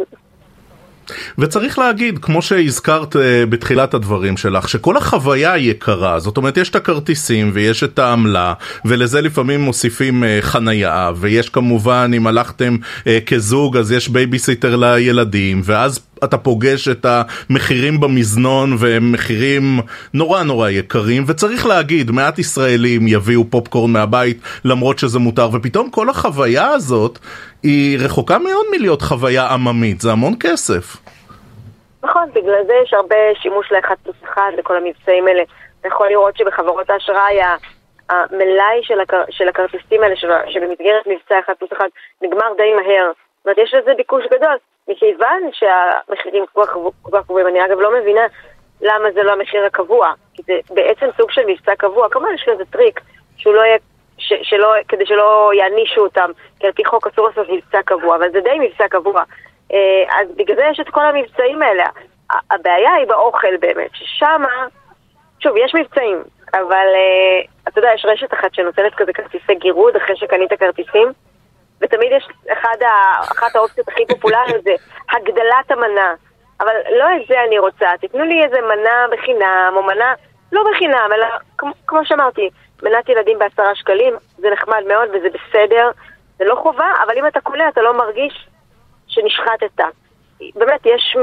וצריך 1.37 1.79
להגיד, 1.79 2.19
כמו 2.21 2.41
שהזכרת 2.41 3.15
אה, 3.15 3.45
בתחילת 3.45 3.93
הדברים 3.93 4.37
שלך, 4.37 4.69
שכל 4.69 4.97
החוויה 4.97 5.53
היא 5.53 5.71
יקרה, 5.71 6.19
זאת 6.19 6.37
אומרת 6.37 6.57
יש 6.57 6.69
את 6.69 6.75
הכרטיסים 6.75 7.51
ויש 7.53 7.83
את 7.83 7.99
העמלה, 7.99 8.53
ולזה 8.85 9.21
לפעמים 9.21 9.61
מוסיפים 9.61 10.23
אה, 10.23 10.37
חנייה, 10.41 11.11
ויש 11.15 11.49
כמובן, 11.49 12.11
אם 12.15 12.27
הלכתם 12.27 12.77
אה, 13.07 13.19
כזוג 13.25 13.77
אז 13.77 13.91
יש 13.91 14.09
בייביסיטר 14.09 14.75
לילדים, 14.75 15.61
ואז 15.63 15.99
אתה 16.23 16.37
פוגש 16.37 16.87
את 16.87 17.05
המחירים 17.05 17.99
במזנון 17.99 18.69
והם 18.79 19.11
מחירים 19.11 19.79
נורא 20.13 20.43
נורא 20.43 20.69
יקרים 20.69 21.23
וצריך 21.27 21.65
להגיד 21.65 22.11
מעט 22.11 22.39
ישראלים 22.39 23.07
יביאו 23.07 23.43
פופקורן 23.49 23.91
מהבית 23.91 24.37
למרות 24.65 24.99
שזה 24.99 25.19
מותר 25.19 25.49
ופתאום 25.53 25.89
כל 25.89 26.09
החוויה 26.09 26.67
הזאת 26.69 27.19
היא 27.63 27.99
רחוקה 27.99 28.37
מאוד 28.37 28.65
מלהיות 28.71 29.01
חוויה 29.01 29.47
עממית 29.47 30.01
זה 30.01 30.11
המון 30.11 30.33
כסף. 30.39 30.97
נכון 32.03 32.29
בגלל 32.33 32.63
זה 32.67 32.73
יש 32.83 32.93
הרבה 32.93 33.15
שימוש 33.41 33.71
לאחד 33.71 33.95
פלוס 34.03 34.15
אחד 34.23 34.51
לכל 34.57 34.77
המבצעים 34.77 35.27
האלה. 35.27 35.43
אתה 35.79 35.87
יכול 35.87 36.07
לראות 36.07 36.37
שבחברות 36.37 36.89
האשראי 36.89 37.39
המלאי 38.09 38.79
של, 38.81 38.99
הקר... 38.99 39.21
של 39.29 39.49
הכרטיסים 39.49 40.03
האלה 40.03 40.15
שבמסגרת 40.47 41.07
מבצע 41.07 41.39
אחד 41.45 41.53
פלוס 41.59 41.73
אחד 41.73 41.87
נגמר 42.21 42.53
די 42.57 42.73
מהר. 42.73 43.11
זאת 43.11 43.45
אומרת 43.45 43.57
יש 43.57 43.73
לזה 43.73 43.91
ביקוש 43.97 44.23
גדול 44.25 44.57
מכיוון 44.87 45.41
שהמחירים 45.51 46.45
כל 46.53 46.63
כך 47.11 47.25
קבועים, 47.25 47.47
אני 47.47 47.65
אגב 47.65 47.79
לא 47.79 47.99
מבינה 47.99 48.21
למה 48.81 49.11
זה 49.11 49.23
לא 49.23 49.31
המחיר 49.31 49.65
הקבוע, 49.65 50.13
כי 50.33 50.41
זה 50.45 50.53
בעצם 50.69 51.05
סוג 51.17 51.31
של 51.31 51.41
מבצע 51.47 51.75
קבוע, 51.75 52.09
כמובן 52.09 52.33
יש 52.35 52.47
לזה 52.47 52.65
טריק, 52.65 53.01
שהוא 53.37 53.53
לא 53.53 53.61
יהיה, 53.61 53.77
ש, 54.17 54.33
שלא, 54.41 54.73
כדי 54.87 55.05
שלא 55.05 55.51
יענישו 55.53 56.01
אותם, 56.01 56.31
כי 56.59 56.67
על 56.67 56.73
פי 56.73 56.85
חוק 56.85 57.07
אסור 57.07 57.27
לעשות 57.27 57.47
מבצע 57.49 57.81
קבוע, 57.81 58.15
אבל 58.15 58.31
זה 58.31 58.41
די 58.41 58.59
מבצע 58.59 58.87
קבוע. 58.87 59.23
אה, 59.73 60.19
אז 60.19 60.27
בגלל 60.35 60.55
זה 60.55 60.63
יש 60.71 60.79
את 60.79 60.89
כל 60.89 61.05
המבצעים 61.05 61.61
האלה. 61.61 61.85
הבעיה 62.51 62.93
היא 62.93 63.07
באוכל 63.07 63.57
באמת, 63.57 63.89
ששם, 63.93 64.43
שוב, 65.39 65.57
יש 65.57 65.75
מבצעים, 65.75 66.23
אבל 66.53 66.87
אה, 66.95 67.41
אתה 67.67 67.79
יודע, 67.79 67.89
יש 67.95 68.05
רשת 68.05 68.33
אחת 68.33 68.53
שנותנת 68.53 68.95
כזה 68.95 69.13
כרטיסי 69.13 69.55
גירוד 69.55 69.95
אחרי 69.95 70.15
שקנית 70.15 70.53
כרטיסים. 70.53 71.11
ותמיד 71.81 72.11
יש 72.17 72.27
אחד 72.53 72.75
ה, 72.81 73.21
אחת 73.21 73.55
האופציות 73.55 73.87
הכי 73.87 74.05
פופולריות 74.05 74.63
זה 74.63 74.71
הגדלת 75.11 75.71
המנה. 75.71 76.13
אבל 76.59 76.73
לא 76.99 77.05
את 77.15 77.27
זה 77.27 77.35
אני 77.47 77.59
רוצה, 77.59 77.89
תיתנו 78.01 78.23
לי 78.23 78.43
איזה 78.43 78.57
מנה 78.61 79.05
בחינם, 79.11 79.73
או 79.75 79.83
מנה 79.83 80.13
לא 80.51 80.63
בחינם, 80.71 81.09
אלא 81.15 81.27
כמו, 81.57 81.71
כמו 81.87 81.99
שאמרתי, 82.05 82.49
מנת 82.83 83.09
ילדים 83.09 83.39
בעשרה 83.39 83.75
שקלים, 83.75 84.13
זה 84.37 84.47
נחמד 84.49 84.83
מאוד 84.87 85.09
וזה 85.09 85.27
בסדר, 85.29 85.91
זה 86.37 86.45
לא 86.45 86.55
חובה, 86.55 86.91
אבל 87.05 87.17
אם 87.17 87.27
אתה 87.27 87.41
קונה 87.41 87.69
אתה 87.69 87.81
לא 87.81 87.97
מרגיש 87.97 88.47
שנשחטת. 89.07 89.83
באמת, 90.55 90.85
יש, 90.85 91.17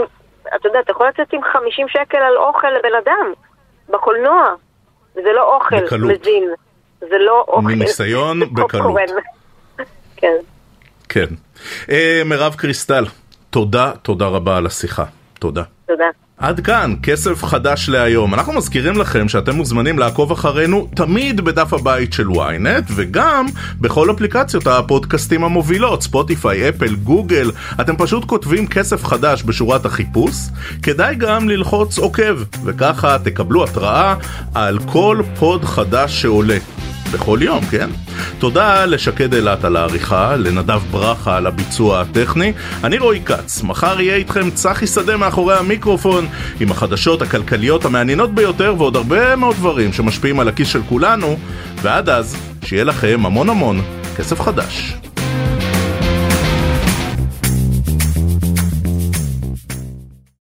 אתה 0.57 0.69
יודע, 0.69 0.81
אתה 0.81 0.91
יכול 0.91 1.09
לצאת 1.09 1.33
עם 1.33 1.43
50 1.43 1.89
שקל 1.89 2.19
על 2.19 2.37
אוכל 2.37 2.71
לבן 2.71 2.95
אדם, 3.05 3.33
בקולנוע, 3.89 4.55
וזה 5.17 5.33
לא 5.33 5.57
אוכל 5.57 5.77
בקלות. 5.85 6.11
מזין, 6.11 6.51
זה 7.01 7.19
לא 7.19 7.45
אוכל. 7.49 7.67
מניסיון, 7.67 8.41
בקלות. 8.41 8.95
כן. 10.17 10.37
כן. 11.09 11.27
אה, 11.91 12.23
מירב 12.25 12.55
קריסטל, 12.55 13.05
תודה, 13.51 13.93
תודה 14.03 14.27
רבה 14.27 14.57
על 14.57 14.67
השיחה. 14.67 15.05
תודה. 15.39 15.63
תודה. 15.87 16.05
עד 16.39 16.61
כאן, 16.61 16.95
כסף 17.03 17.45
חדש 17.45 17.89
להיום. 17.89 18.35
אנחנו 18.35 18.53
מזכירים 18.53 18.97
לכם 18.97 19.29
שאתם 19.29 19.57
מוזמנים 19.57 19.99
לעקוב 19.99 20.33
אחרינו 20.33 20.89
תמיד 20.97 21.41
בדף 21.41 21.73
הבית 21.73 22.13
של 22.13 22.29
ynet 22.29 22.93
וגם 22.97 23.47
בכל 23.81 24.11
אפליקציות 24.11 24.67
הפודקאסטים 24.67 25.45
המובילות, 25.45 26.03
ספוטיפיי, 26.03 26.69
אפל, 26.69 26.95
גוגל. 26.95 27.51
אתם 27.81 27.97
פשוט 27.97 28.25
כותבים 28.25 28.67
כסף 28.67 29.05
חדש 29.05 29.43
בשורת 29.43 29.87
החיפוש. 29.87 30.35
כדאי 30.83 31.15
גם 31.15 31.49
ללחוץ 31.49 31.99
עוקב, 31.99 32.39
וככה 32.65 33.17
תקבלו 33.25 33.65
התראה 33.65 34.15
על 34.55 34.79
כל 34.93 35.23
pod 35.39 35.65
חדש 35.65 36.23
שעולה. 36.23 36.59
בכל 37.13 37.39
יום, 37.43 37.65
כן? 37.65 37.91
תודה 38.39 38.85
לשקד 38.85 39.35
אילת 39.35 39.65
על 39.65 39.77
העריכה, 39.77 40.37
לנדב 40.37 40.81
ברכה 40.91 41.37
על 41.37 41.47
הביצוע 41.47 42.01
הטכני. 42.01 42.53
אני 42.85 42.99
רועי 42.99 43.21
כץ, 43.25 43.63
מחר 43.63 44.01
יהיה 44.01 44.17
איתכם 44.17 44.51
צחי 44.51 44.87
שדה 44.87 45.17
מאחורי 45.17 45.57
המיקרופון, 45.57 46.27
עם 46.61 46.71
החדשות 46.71 47.23
הכלכליות 47.23 47.85
המעניינות 47.85 48.35
ביותר 48.35 48.75
ועוד 48.79 48.97
הרבה 48.97 49.37
מאוד 49.37 49.57
דברים 49.57 49.93
שמשפיעים 49.93 50.41
על 50.41 50.49
הכיס 50.49 50.69
של 50.69 50.83
כולנו, 50.89 51.39
ועד 51.83 52.09
אז, 52.09 52.37
שיהיה 52.65 52.85
לכם 52.85 53.21
המון 53.27 53.51
המון 53.51 53.83
כסף 54.17 54.41
חדש. 54.41 54.95